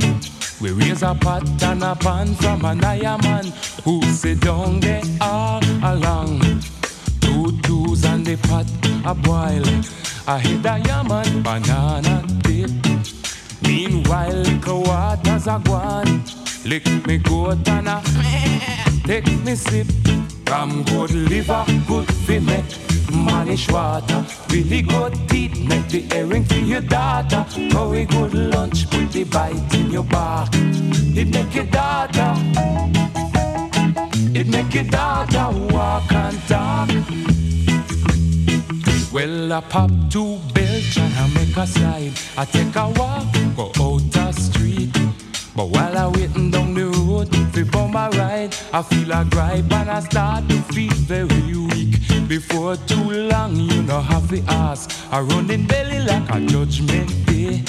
We 0.61 0.71
raise 0.71 1.03
a 1.03 1.15
pot 1.15 1.43
and 1.63 1.83
a 1.83 1.95
pan 1.95 2.35
from 2.35 2.65
an 2.65 2.83
iron 2.83 3.21
man 3.23 3.45
who 3.83 4.01
sit 4.03 4.41
down 4.41 4.79
there 4.81 5.03
all 5.21 5.63
along. 5.83 6.41
Two 7.21 7.57
twos 7.63 8.03
and 8.05 8.25
the 8.25 8.35
pot 8.47 8.67
a 9.05 9.13
boil. 9.15 9.63
I 10.27 10.37
hit 10.39 10.65
a 10.65 10.79
yaman 10.85 11.41
banana 11.41 12.23
dip. 12.43 12.88
Meanwhile, 13.69 14.45
waters 14.65 15.45
a. 15.45 15.59
Lick 16.65 16.87
me 17.05 17.19
goat 17.19 17.69
and 17.69 17.87
take 19.05 19.27
me 19.45 19.53
sip. 19.53 19.85
Ram 20.49 20.81
good 20.85 21.11
liver, 21.11 21.63
good 21.87 22.11
fi 22.25 22.39
make 22.39 22.65
mannish 23.13 23.69
water. 23.69 24.25
Really 24.49 24.81
good 24.81 25.13
teeth, 25.29 25.55
make 25.69 25.87
the 25.87 26.03
earring 26.15 26.45
for 26.45 26.55
your 26.55 26.81
daughter. 26.81 27.45
Curry 27.71 28.05
good 28.05 28.33
lunch, 28.33 28.89
put 28.89 29.11
the 29.11 29.23
bite 29.25 29.73
in 29.75 29.91
your 29.91 30.03
back. 30.03 30.49
It 30.53 31.27
make 31.27 31.53
your 31.53 31.65
daughter, 31.65 32.33
it 34.33 34.47
make 34.47 34.73
your 34.73 34.85
daughter 34.85 35.47
walk 35.71 36.11
and 36.11 36.39
talk. 36.47 36.89
Well, 39.11 39.51
I 39.51 39.61
pop 39.61 39.89
two 40.11 40.37
belch 40.53 40.97
and 40.97 41.13
I 41.15 41.27
make 41.33 41.57
a 41.57 41.65
slide. 41.65 42.13
I 42.37 42.45
take 42.45 42.75
a 42.75 42.89
walk, 42.89 43.25
go 43.55 43.71
out 43.83 44.01
the 44.11 44.31
street. 44.33 44.95
But 45.55 45.69
while 45.69 45.97
I 45.97 46.07
waiting 46.07 46.51
down 46.51 46.75
the 46.75 46.85
road 46.85 47.29
for 47.71 47.89
my 47.89 48.07
ride, 48.09 48.55
I 48.71 48.83
feel 48.83 49.11
a 49.11 49.25
gripe 49.25 49.71
and 49.71 49.89
I 49.89 49.99
start 50.01 50.47
to 50.49 50.61
feel 50.73 50.93
very 50.93 51.57
weak. 51.57 51.97
Before 52.27 52.75
too 52.75 53.03
long, 53.31 53.55
you 53.55 53.81
know 53.81 53.99
have 53.99 54.29
to 54.29 54.41
ask. 54.47 54.91
I 55.11 55.21
run 55.21 55.49
in 55.49 55.65
belly 55.65 55.99
like 55.99 56.29
a 56.29 56.39
judgment 56.45 57.09
day. 57.25 57.63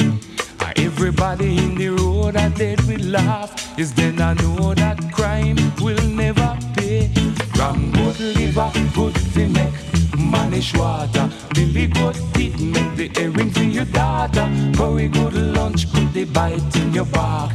Ah, 0.61 0.73
Everybody 0.77 1.57
in 1.57 1.75
the 1.75 1.89
road 1.89 2.37
I 2.37 2.51
dead 2.51 2.81
with 2.83 3.05
laugh 3.05 3.79
is 3.79 3.95
then 3.95 4.21
I 4.21 4.35
know 4.35 4.75
that 4.75 4.99
crime 5.12 5.57
will 5.81 6.03
never 6.03 6.59
pay. 6.77 7.11
Ram 7.59 7.91
good 7.93 8.21
liver, 8.21 8.71
good 8.95 9.15
to 9.15 9.49
make 9.49 9.90
mannish 10.31 10.74
water. 10.74 11.28
Billy 11.55 11.86
good 11.86 12.16
teeth 12.35 12.61
make 12.61 12.94
the 12.97 13.11
earring 13.20 13.51
for 13.51 13.62
your 13.62 13.85
daughter. 13.86 14.48
Curry 14.77 15.09
good 15.09 15.35
lunch, 15.35 15.90
put 15.93 16.12
the 16.12 16.24
bite 16.24 16.77
in 16.77 16.93
your 16.93 17.07
back. 17.07 17.51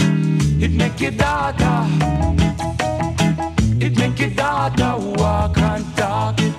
It 0.61 0.71
make 0.71 0.99
your 0.99 1.11
daughter, 1.11 1.87
it 3.79 3.97
make 3.97 4.19
your 4.19 4.29
daughter 4.31 4.95
walk 5.17 5.57
and 5.57 5.85
talk. 5.97 6.54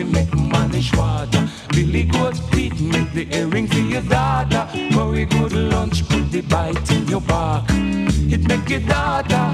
Good 0.00 0.12
make 0.14 0.96
water. 0.96 1.46
Billy 1.72 2.04
good 2.04 2.34
teeth 2.52 2.80
make 2.80 3.12
the 3.12 3.28
earring 3.36 3.66
for 3.66 3.80
your 3.80 4.00
daughter. 4.00 4.66
Curry 4.94 5.26
good 5.26 5.52
lunch, 5.52 6.08
put 6.08 6.32
the 6.32 6.40
bite 6.40 6.90
in 6.90 7.06
your 7.06 7.20
back. 7.20 7.64
It 7.68 8.48
make 8.48 8.66
your 8.70 8.80
daughter, 8.80 9.50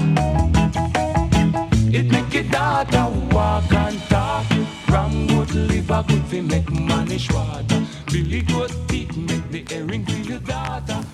it 1.91 2.05
make 2.09 2.33
your 2.33 2.43
daughter 2.43 3.07
walk 3.35 3.73
and 3.73 3.99
talk. 4.03 4.45
Ram 4.87 5.27
good 5.27 5.53
liver, 5.53 6.05
good 6.07 6.23
fi 6.27 6.39
make 6.39 6.71
mannish 6.71 7.29
water. 7.29 7.85
Billy 8.05 8.41
good 8.43 8.71
teeth 8.87 9.17
make 9.17 9.51
the 9.51 9.75
earring 9.75 10.05
for 10.05 10.29
your 10.29 10.39
daughter. 10.39 11.06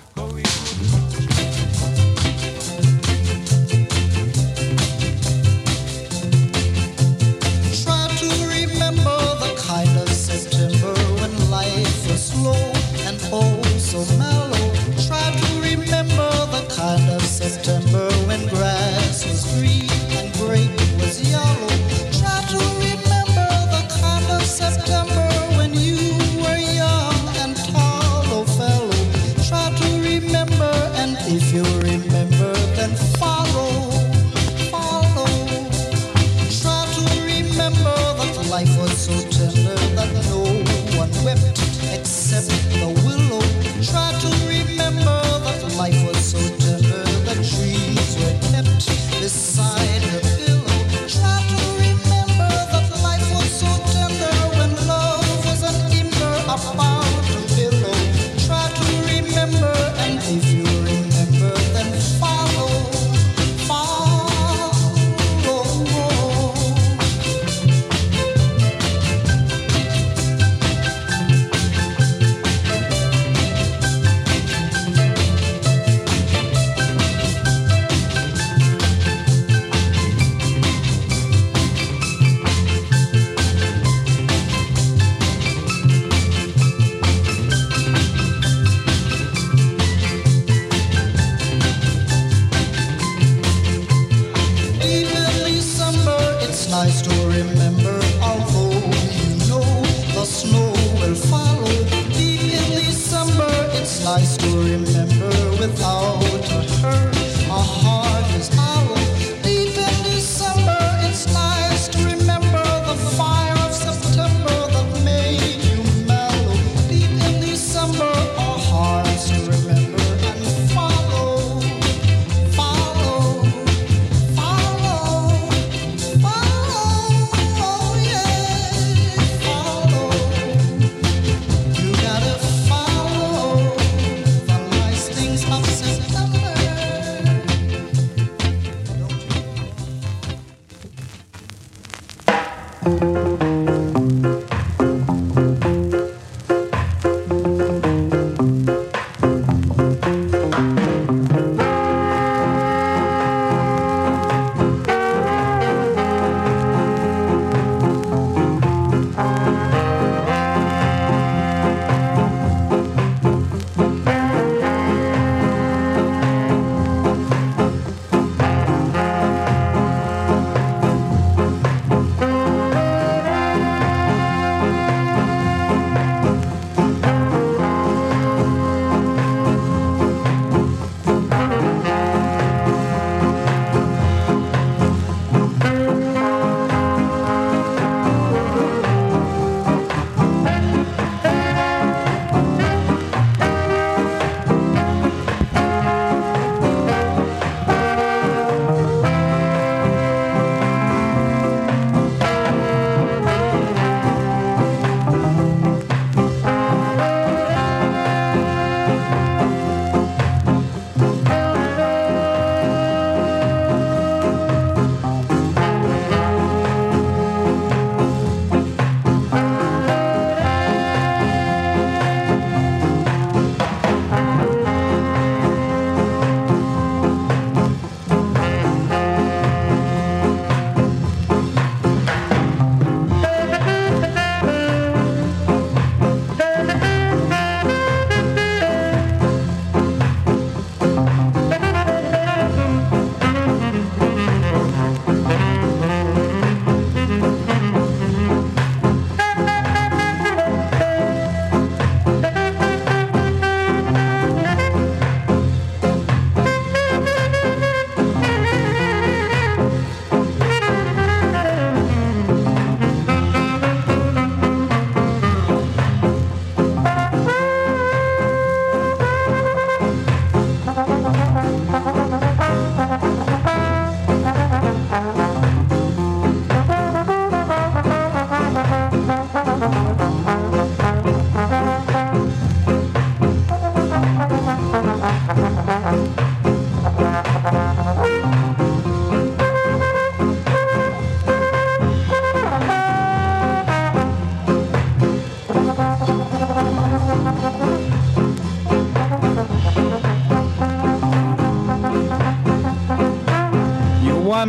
September 17.49 18.09
when 18.25 18.47
grass 18.47 19.25
was 19.25 19.43
green 19.53 19.89
and 20.17 20.33
grape 20.35 20.82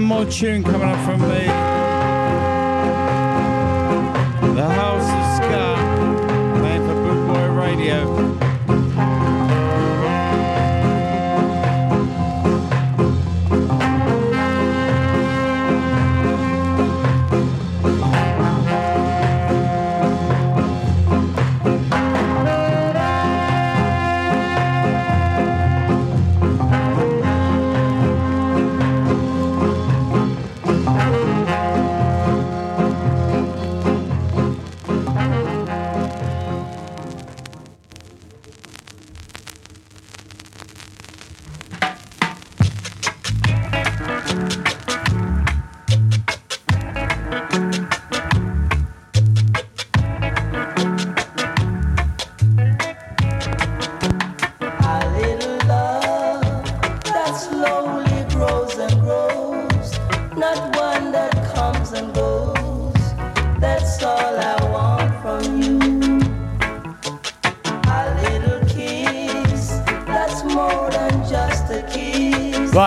more 0.04 0.24
tune 0.26 0.62
coming 0.62 0.88
up 0.88 1.04
from 1.06 1.20
me. 1.28 1.63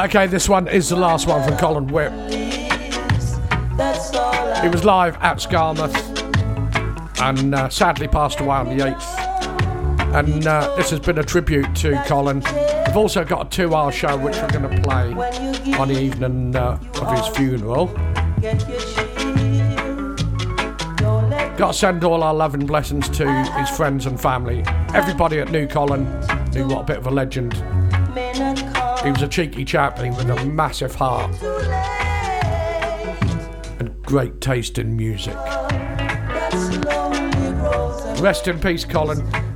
Okay, 0.07 0.25
this 0.25 0.47
one 0.47 0.69
is 0.69 0.88
the 0.88 0.95
last 0.95 1.27
one 1.27 1.45
from 1.45 1.57
Colin 1.57 1.88
Whipp. 1.88 2.13
He 2.31 2.69
was 4.69 4.85
live 4.85 5.17
at 5.17 5.39
Skamouth 5.39 5.93
and 7.21 7.53
uh, 7.53 7.67
sadly 7.67 8.07
passed 8.07 8.39
away 8.39 8.55
on 8.55 8.77
the 8.77 8.85
8th. 8.85 10.15
And 10.15 10.47
uh, 10.47 10.73
this 10.77 10.91
has 10.91 11.01
been 11.01 11.17
a 11.17 11.23
tribute 11.23 11.75
to 11.75 12.01
Colin. 12.07 12.41
We've 12.85 12.95
also 12.95 13.25
got 13.25 13.47
a 13.47 13.49
two 13.49 13.75
hour 13.75 13.91
show 13.91 14.15
which 14.15 14.38
we're 14.38 14.47
going 14.47 14.73
to 14.73 14.81
play 14.81 15.11
on 15.73 15.89
the 15.89 15.99
evening 15.99 16.55
uh, 16.55 16.79
of 17.01 17.17
his 17.17 17.27
funeral. 17.35 17.88
Got 21.57 21.67
to 21.67 21.73
send 21.73 22.05
all 22.05 22.23
our 22.23 22.34
love 22.34 22.53
and 22.53 22.65
blessings 22.65 23.09
to 23.09 23.29
his 23.29 23.69
friends 23.71 24.05
and 24.05 24.17
family. 24.17 24.63
Everybody 24.93 25.39
at 25.39 25.51
New 25.51 25.67
Colin 25.67 26.05
knew 26.53 26.65
what 26.65 26.84
a 26.84 26.85
bit 26.85 26.97
of 26.99 27.07
a 27.07 27.11
legend. 27.11 27.61
He 29.07 29.11
was 29.11 29.21
a 29.21 29.27
cheeky 29.29 29.63
chap 29.63 29.99
and 29.99 30.07
he 30.07 30.11
was 30.11 30.25
a 30.25 30.45
massive 30.45 30.93
heart 30.93 31.31
and 33.79 34.01
great 34.03 34.41
taste 34.41 34.77
in 34.79 34.97
music. 34.97 35.34
Rest 38.21 38.49
in 38.49 38.59
peace, 38.59 38.84
Colin. 38.84 39.47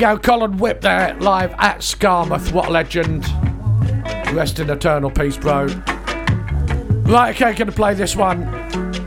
Go, 0.00 0.16
Colin 0.16 0.56
Whipp 0.56 0.80
there, 0.80 1.14
live 1.20 1.52
at 1.58 1.80
Skamouth. 1.80 2.52
What 2.52 2.68
a 2.68 2.70
legend. 2.70 3.22
Rest 4.34 4.58
in 4.58 4.70
eternal 4.70 5.10
peace, 5.10 5.36
bro. 5.36 5.66
Right, 7.04 7.34
okay, 7.34 7.52
gonna 7.52 7.70
play 7.70 7.92
this 7.92 8.16
one. 8.16 8.50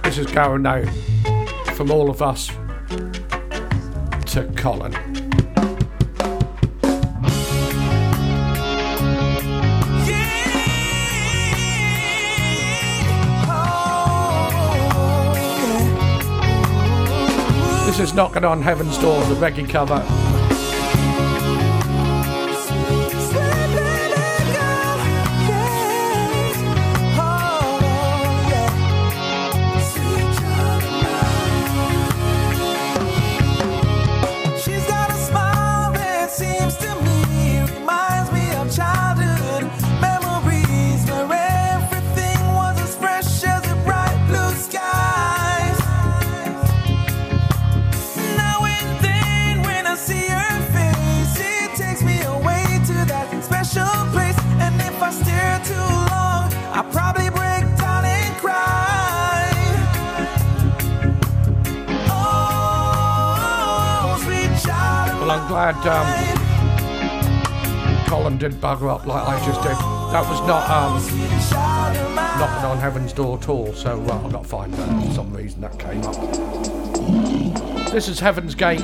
This 0.03 0.19
is 0.19 0.27
going 0.27 0.67
out 0.67 0.87
from 1.73 1.89
all 1.89 2.11
of 2.11 2.21
us 2.21 2.49
to 4.33 4.53
Colin. 4.55 4.91
This 17.87 17.99
is 17.99 18.13
knocking 18.13 18.45
on 18.45 18.61
heaven's 18.61 18.99
door, 18.99 19.23
the 19.23 19.33
reggae 19.35 19.67
cover. 19.67 20.05
Glad 65.53 65.75
um, 65.85 66.07
Colin 68.07 68.39
did 68.39 68.53
bugger 68.53 68.91
up 68.91 69.05
like 69.05 69.27
I 69.27 69.37
just 69.45 69.61
did. 69.61 69.77
That 70.11 70.27
was 70.27 70.39
not 70.47 70.67
um, 70.67 70.99
knocking 72.39 72.65
on 72.65 72.79
heaven's 72.79 73.13
door 73.13 73.37
at 73.37 73.47
all, 73.47 73.71
so 73.73 74.01
uh, 74.01 74.19
I've 74.25 74.31
got 74.31 74.41
to 74.41 74.49
find 74.49 74.75
for 74.75 75.13
some 75.13 75.31
reason 75.31 75.61
that 75.61 75.77
came 75.77 76.01
up. 76.05 76.15
This 77.91 78.07
is 78.07 78.19
Heaven's 78.19 78.55
Gate. 78.55 78.81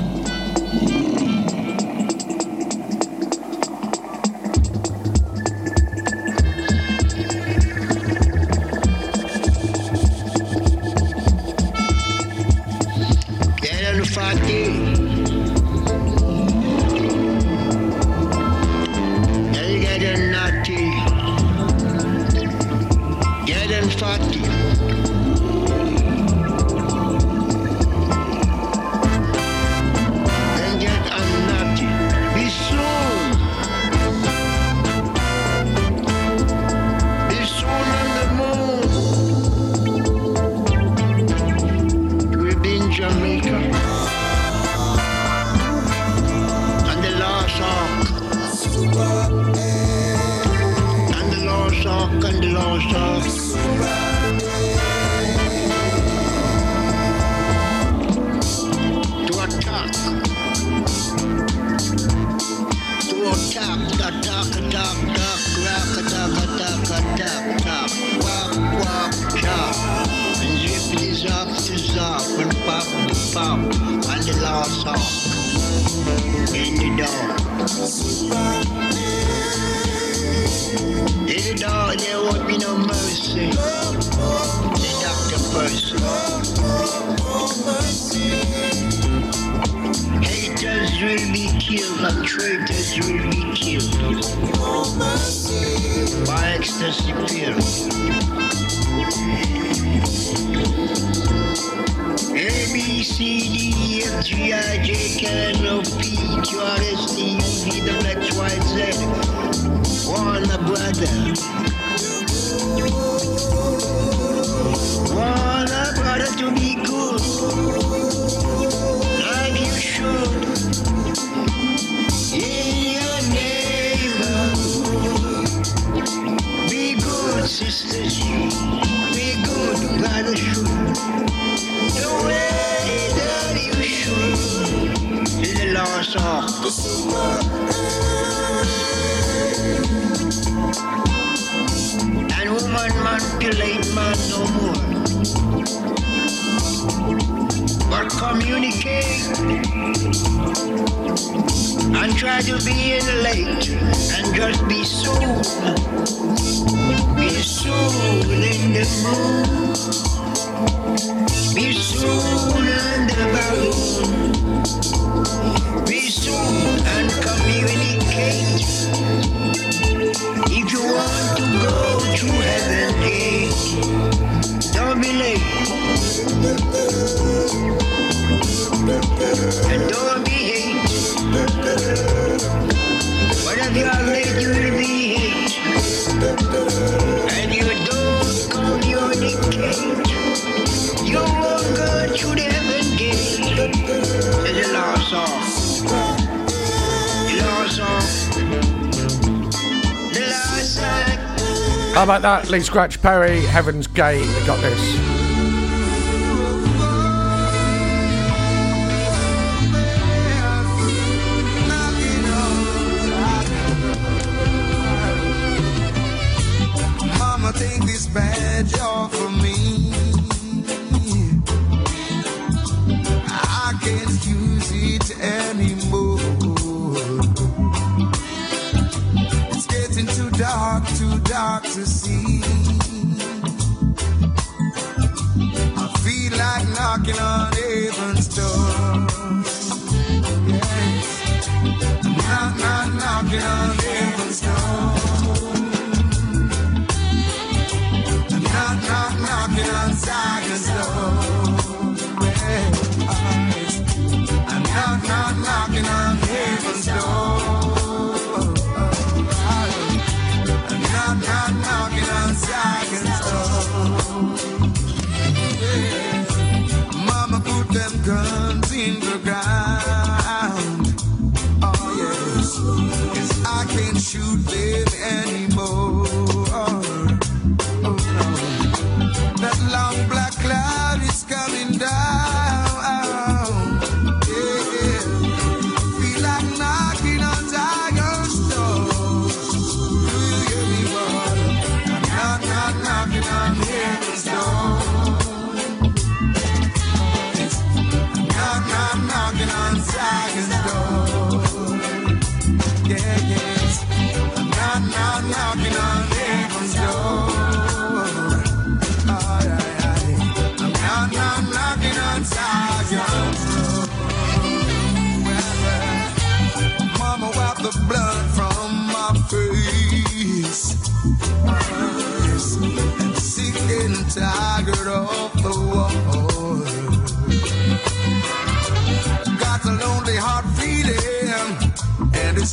How 201.94 202.04
about 202.04 202.22
that? 202.22 202.48
Lee 202.48 202.60
Scratch 202.60 203.02
Perry, 203.02 203.40
Heaven's 203.40 203.86
Gate, 203.86 204.26
we 204.26 204.46
got 204.46 204.60
this. 204.60 205.19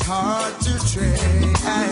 hard 0.08 0.54
to 0.62 0.72
trace. 0.88 1.20
I 1.66 1.88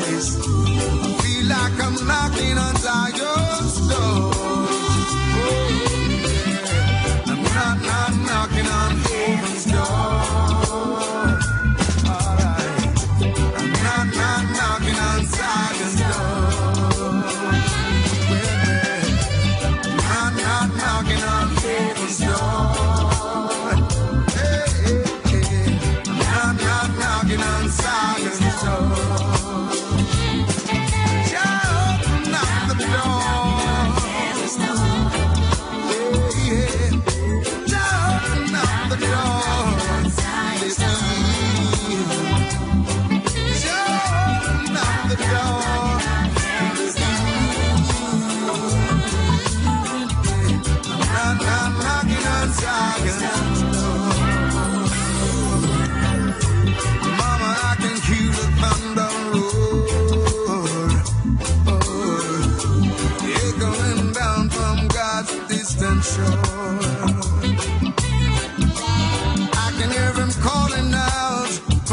feel 1.22 1.46
like 1.50 1.78
I'm 1.84 1.96
knocking 2.08 2.58
on 2.58 2.76
your 3.12 3.90
door. 3.90 4.35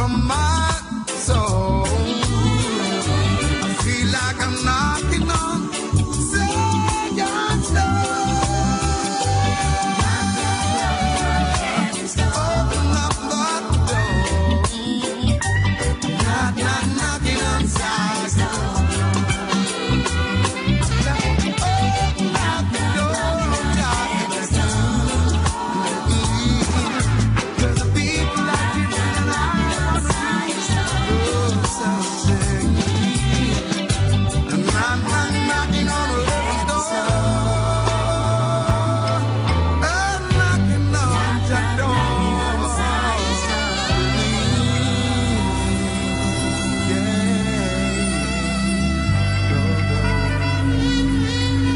from 0.03 0.27
my 0.27 0.52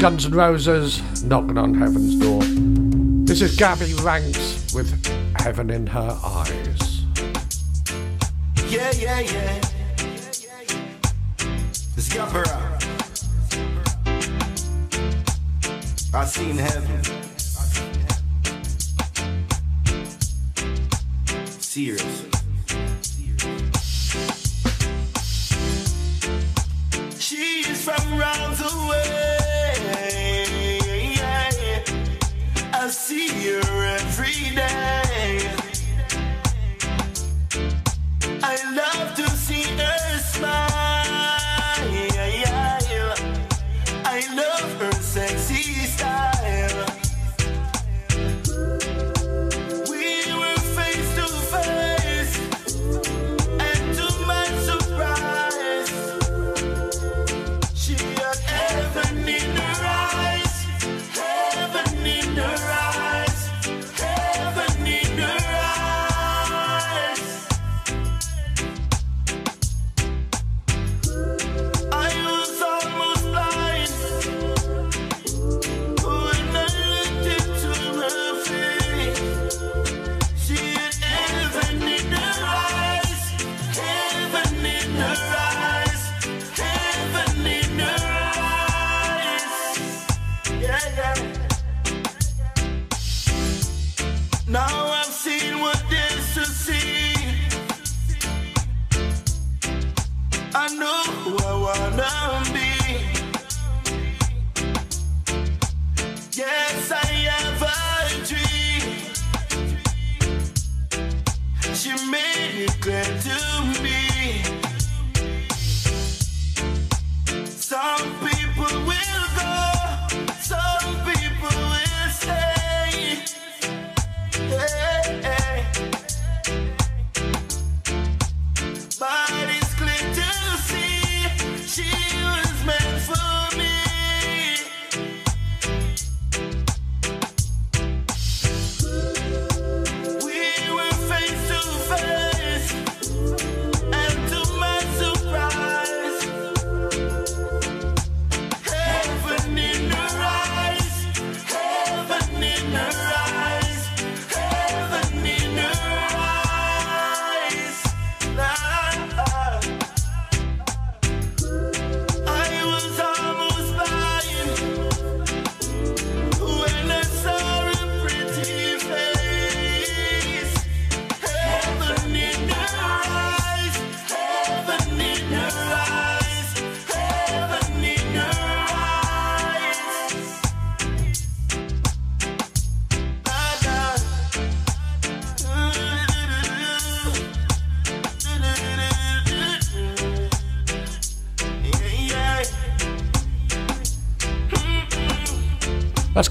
Guns 0.07 0.25
N' 0.25 0.31
Roses, 0.31 1.23
knocking 1.23 1.57
on 1.57 1.73
heaven's 1.73 2.15
door. 2.15 2.41
This 3.25 3.41
is 3.41 3.57
Gappy 3.57 3.93
Ranks 4.05 4.73
with 4.73 5.05
Heaven 5.37 5.69
in 5.69 5.85
Her 5.85 6.17
Eyes. 6.23 7.03
Yeah, 8.69 8.89
yeah, 8.93 9.19
yeah. 9.19 9.66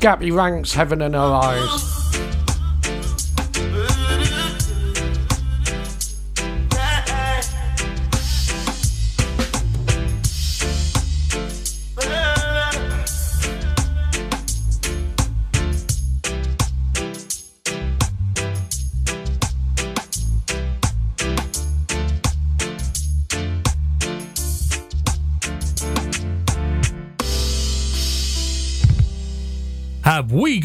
Gappy 0.06 0.32
Ranks, 0.32 0.72
Heaven 0.74 1.02
in 1.02 1.14
Her 1.14 1.18
Eyes. 1.18 1.95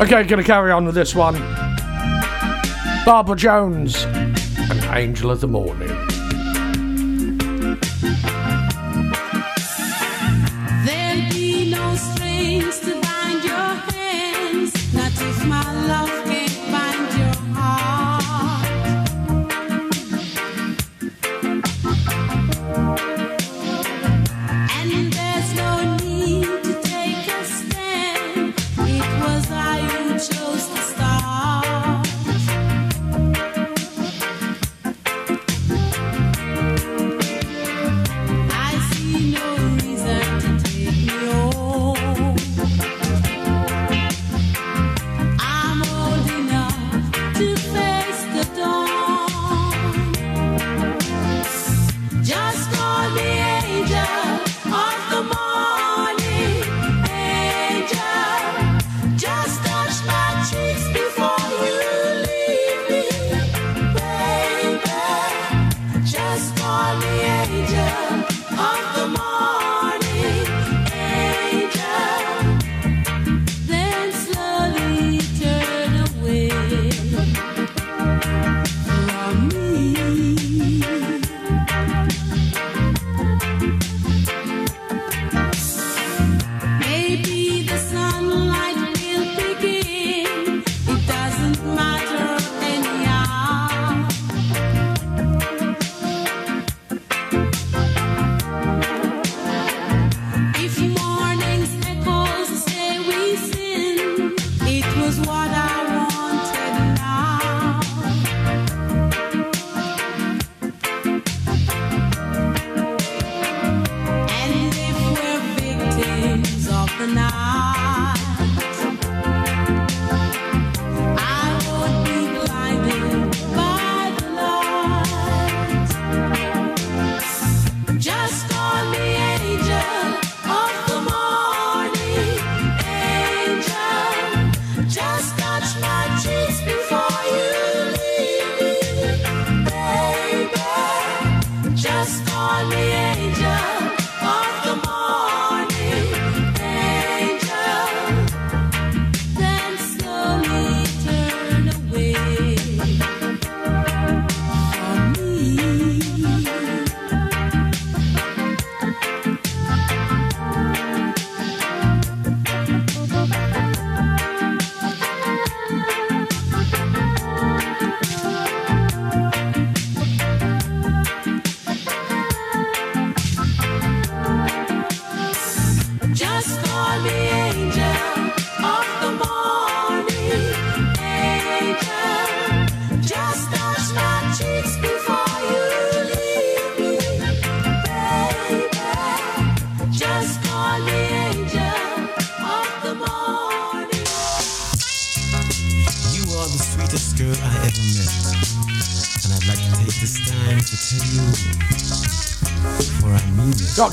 Okay, 0.00 0.24
gonna 0.24 0.42
carry 0.42 0.72
on 0.72 0.84
with 0.84 0.94
this 0.96 1.14
one. 1.14 1.34
Barbara 3.04 3.36
Jones 3.36 4.04
and 4.04 4.84
Angel 4.96 5.30
of 5.30 5.40
the 5.40 5.46
Morning. 5.48 5.90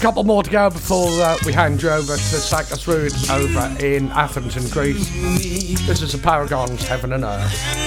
couple 0.01 0.23
more 0.23 0.41
to 0.41 0.49
go 0.49 0.67
before 0.67 1.09
uh, 1.21 1.37
we 1.45 1.53
hand 1.53 1.79
you 1.83 1.87
over 1.87 2.13
to 2.15 2.17
Cyclus 2.17 2.87
ruins 2.87 3.29
over 3.29 3.75
in 3.79 4.09
Athens 4.13 4.57
in 4.57 4.67
Greece. 4.71 5.07
This 5.85 6.01
is 6.01 6.13
the 6.13 6.17
Paragon's 6.17 6.87
Heaven 6.87 7.13
and 7.13 7.23
Earth. 7.23 7.80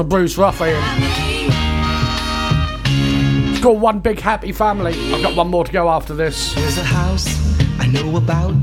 for 0.00 0.04
Bruce 0.04 0.38
Ruffin. 0.38 0.82
It's 3.50 3.62
called 3.62 3.82
One 3.82 3.98
Big 3.98 4.18
Happy 4.18 4.50
Family. 4.50 4.94
I've 5.12 5.22
got 5.22 5.36
one 5.36 5.48
more 5.48 5.62
to 5.62 5.70
go 5.70 5.90
after 5.90 6.14
this. 6.14 6.54
There's 6.54 6.78
a 6.78 6.82
house 6.82 7.28
I 7.78 7.86
know 7.86 8.16
about. 8.16 8.54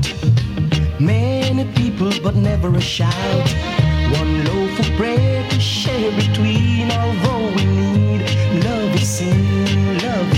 Many 0.98 1.72
people, 1.74 2.10
but 2.24 2.34
never 2.34 2.74
a 2.74 2.80
shout. 2.80 3.48
One 4.18 4.44
loaf 4.46 4.80
of 4.80 4.96
bread 4.96 5.48
to 5.52 5.60
share 5.60 6.10
between, 6.16 6.90
although 6.90 7.54
we 7.54 7.64
need 7.66 8.22
love 8.64 8.96
love 10.02 10.37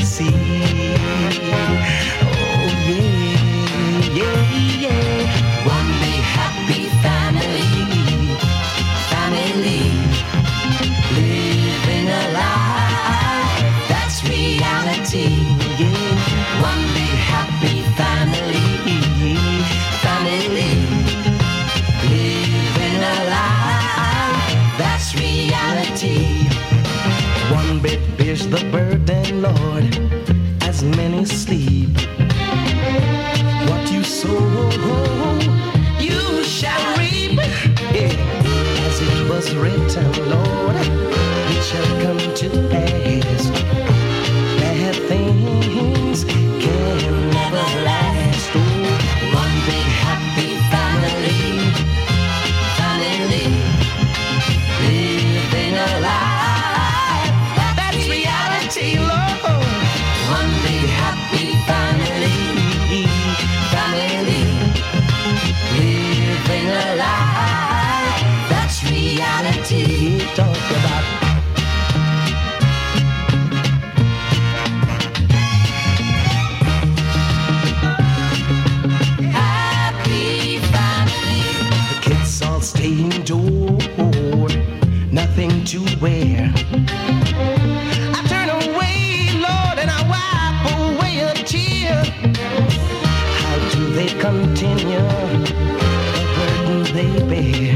continue 94.71 94.99
the 96.15 96.25
burden 96.37 96.83
they 96.95 97.11
bear. 97.29 97.75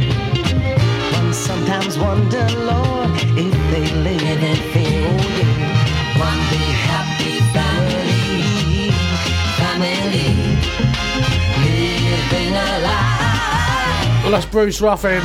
One 1.12 1.32
sometimes 1.32 1.98
wonder, 1.98 2.46
Lord, 2.58 3.10
if 3.36 3.54
they 3.70 3.86
live 4.02 4.42
in 4.42 4.56
fear. 4.72 5.06
Oh 5.06 5.28
yeah, 5.38 6.18
one 6.18 6.40
big 6.50 6.74
happy 6.90 7.34
family, 7.54 8.90
family, 9.58 10.28
living 11.64 12.54
a 12.54 12.78
life. 12.80 14.22
Well, 14.22 14.32
that's 14.32 14.46
Bruce 14.46 14.80
Ruffin. 14.80 15.22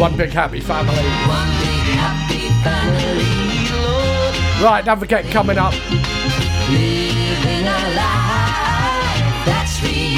One 0.00 0.16
big 0.16 0.30
happy 0.30 0.60
family. 0.60 0.94
One 0.94 1.50
big 1.60 1.84
happy 1.98 2.48
family, 2.64 3.24
Lord, 3.72 4.62
Right, 4.62 4.84
don't 4.84 4.98
forget 4.98 5.24
coming 5.26 5.58
up 5.58 5.74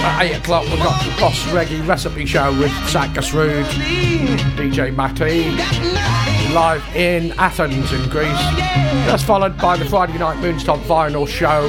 at 0.02 0.22
8 0.22 0.36
o'clock. 0.39 0.64
We've 0.64 0.78
got 0.78 1.05
the 1.05 1.20
Boss 1.20 1.39
Reggae 1.48 1.86
Recipe 1.86 2.27
Show 2.27 2.56
with 2.59 2.72
Zach 2.89 3.10
Gasrood, 3.10 3.64
DJ 4.56 4.94
Matty, 4.94 5.51
live 6.55 6.85
in 6.97 7.32
Athens 7.32 7.93
in 7.93 8.09
Greece. 8.09 8.27
That's 9.06 9.22
followed 9.22 9.56
by 9.59 9.77
the 9.77 9.85
Friday 9.85 10.18
Night 10.18 10.39
Moonstop 10.39 10.82
Vinyl 10.85 11.27
Show 11.28 11.66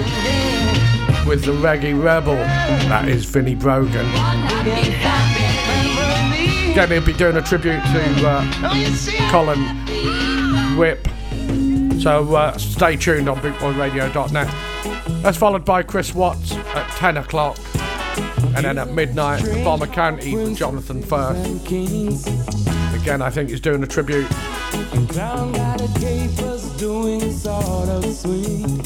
with 1.28 1.44
the 1.46 1.52
Reggae 1.52 2.02
Rebel. 2.02 2.36
That 2.36 3.08
is 3.08 3.26
Vinnie 3.26 3.56
Brogan. 3.56 4.06
Again, 6.72 6.90
he'll 6.90 7.06
be 7.06 7.14
doing 7.14 7.36
a 7.36 7.42
tribute 7.42 7.82
to 7.82 8.28
uh, 8.28 9.30
Colin 9.30 9.60
Whipp. 10.78 11.08
So 12.02 12.34
uh, 12.36 12.58
stay 12.58 12.96
tuned 12.96 13.30
on 13.30 13.38
bootboyradio.net. 13.38 15.22
That's 15.22 15.38
followed 15.38 15.66
by 15.66 15.84
Chris 15.84 16.16
Watts 16.16 16.54
at 16.54 16.90
10 16.98 17.18
o'clock. 17.18 17.58
And 18.44 18.66
then 18.66 18.78
at 18.78 18.90
midnight, 18.90 19.44
Bomber 19.64 19.88
County 19.88 20.36
with 20.36 20.58
Jonathan 20.58 21.02
Firth. 21.02 21.38
Again, 23.02 23.22
I 23.22 23.30
think 23.30 23.50
he's 23.50 23.62
doing 23.62 23.84
a 23.84 23.88
tribute. 23.88 24.30
Got 25.16 25.82
a 25.82 25.88
capers 26.00 26.70
doing 26.78 27.32
sort 27.32 27.90
of 27.90 28.06
sweet. 28.14 28.84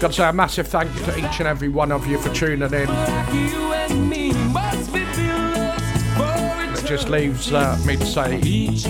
Got 0.00 0.08
to 0.08 0.12
say 0.12 0.28
a 0.28 0.32
massive 0.32 0.66
thank 0.66 0.92
you 0.94 1.04
to 1.04 1.18
each 1.18 1.38
and 1.38 1.46
every 1.46 1.68
one 1.68 1.92
of 1.92 2.06
you 2.06 2.18
for 2.18 2.32
tuning 2.34 2.72
in. 2.72 2.88
It 6.74 6.86
just 6.86 7.08
leaves 7.08 7.52
uh, 7.52 7.78
me 7.86 7.96
to 7.96 8.04
say 8.06 8.40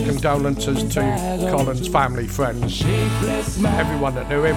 condolences 0.04 0.82
to 0.94 1.00
Colin's 1.50 1.88
family, 1.88 2.26
friends, 2.26 2.82
everyone 2.82 4.14
that 4.14 4.28
knew 4.28 4.44
him. 4.44 4.56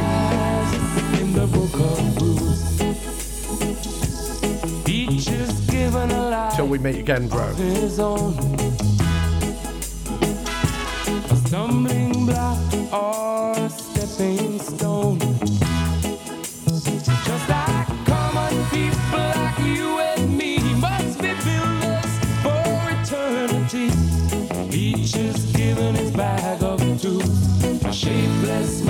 Till 6.55 6.67
we 6.67 6.77
meet 6.77 6.95
again, 6.95 7.27
bro. 7.27 7.49
of 7.49 7.57
his 7.57 7.99
own. 7.99 8.33
A 11.29 11.35
stumbling 11.35 12.25
block 12.25 12.57
or 12.93 13.69
stepping 13.69 14.57
stone. 14.59 15.19
Just 17.25 17.49
like 17.49 17.87
common 18.05 18.53
people 18.69 19.25
like 19.35 19.59
you 19.59 19.99
and 19.99 20.37
me 20.37 20.59
must 20.75 21.19
be 21.19 21.33
builders 21.43 22.11
for 22.41 22.63
eternity. 22.95 23.91
Each 24.71 25.13
is 25.17 25.51
given 25.51 25.95
his 25.95 26.11
bag 26.11 26.63
of 26.63 26.79
tools, 27.01 27.83
a 27.83 27.91
shapeless 27.91 28.81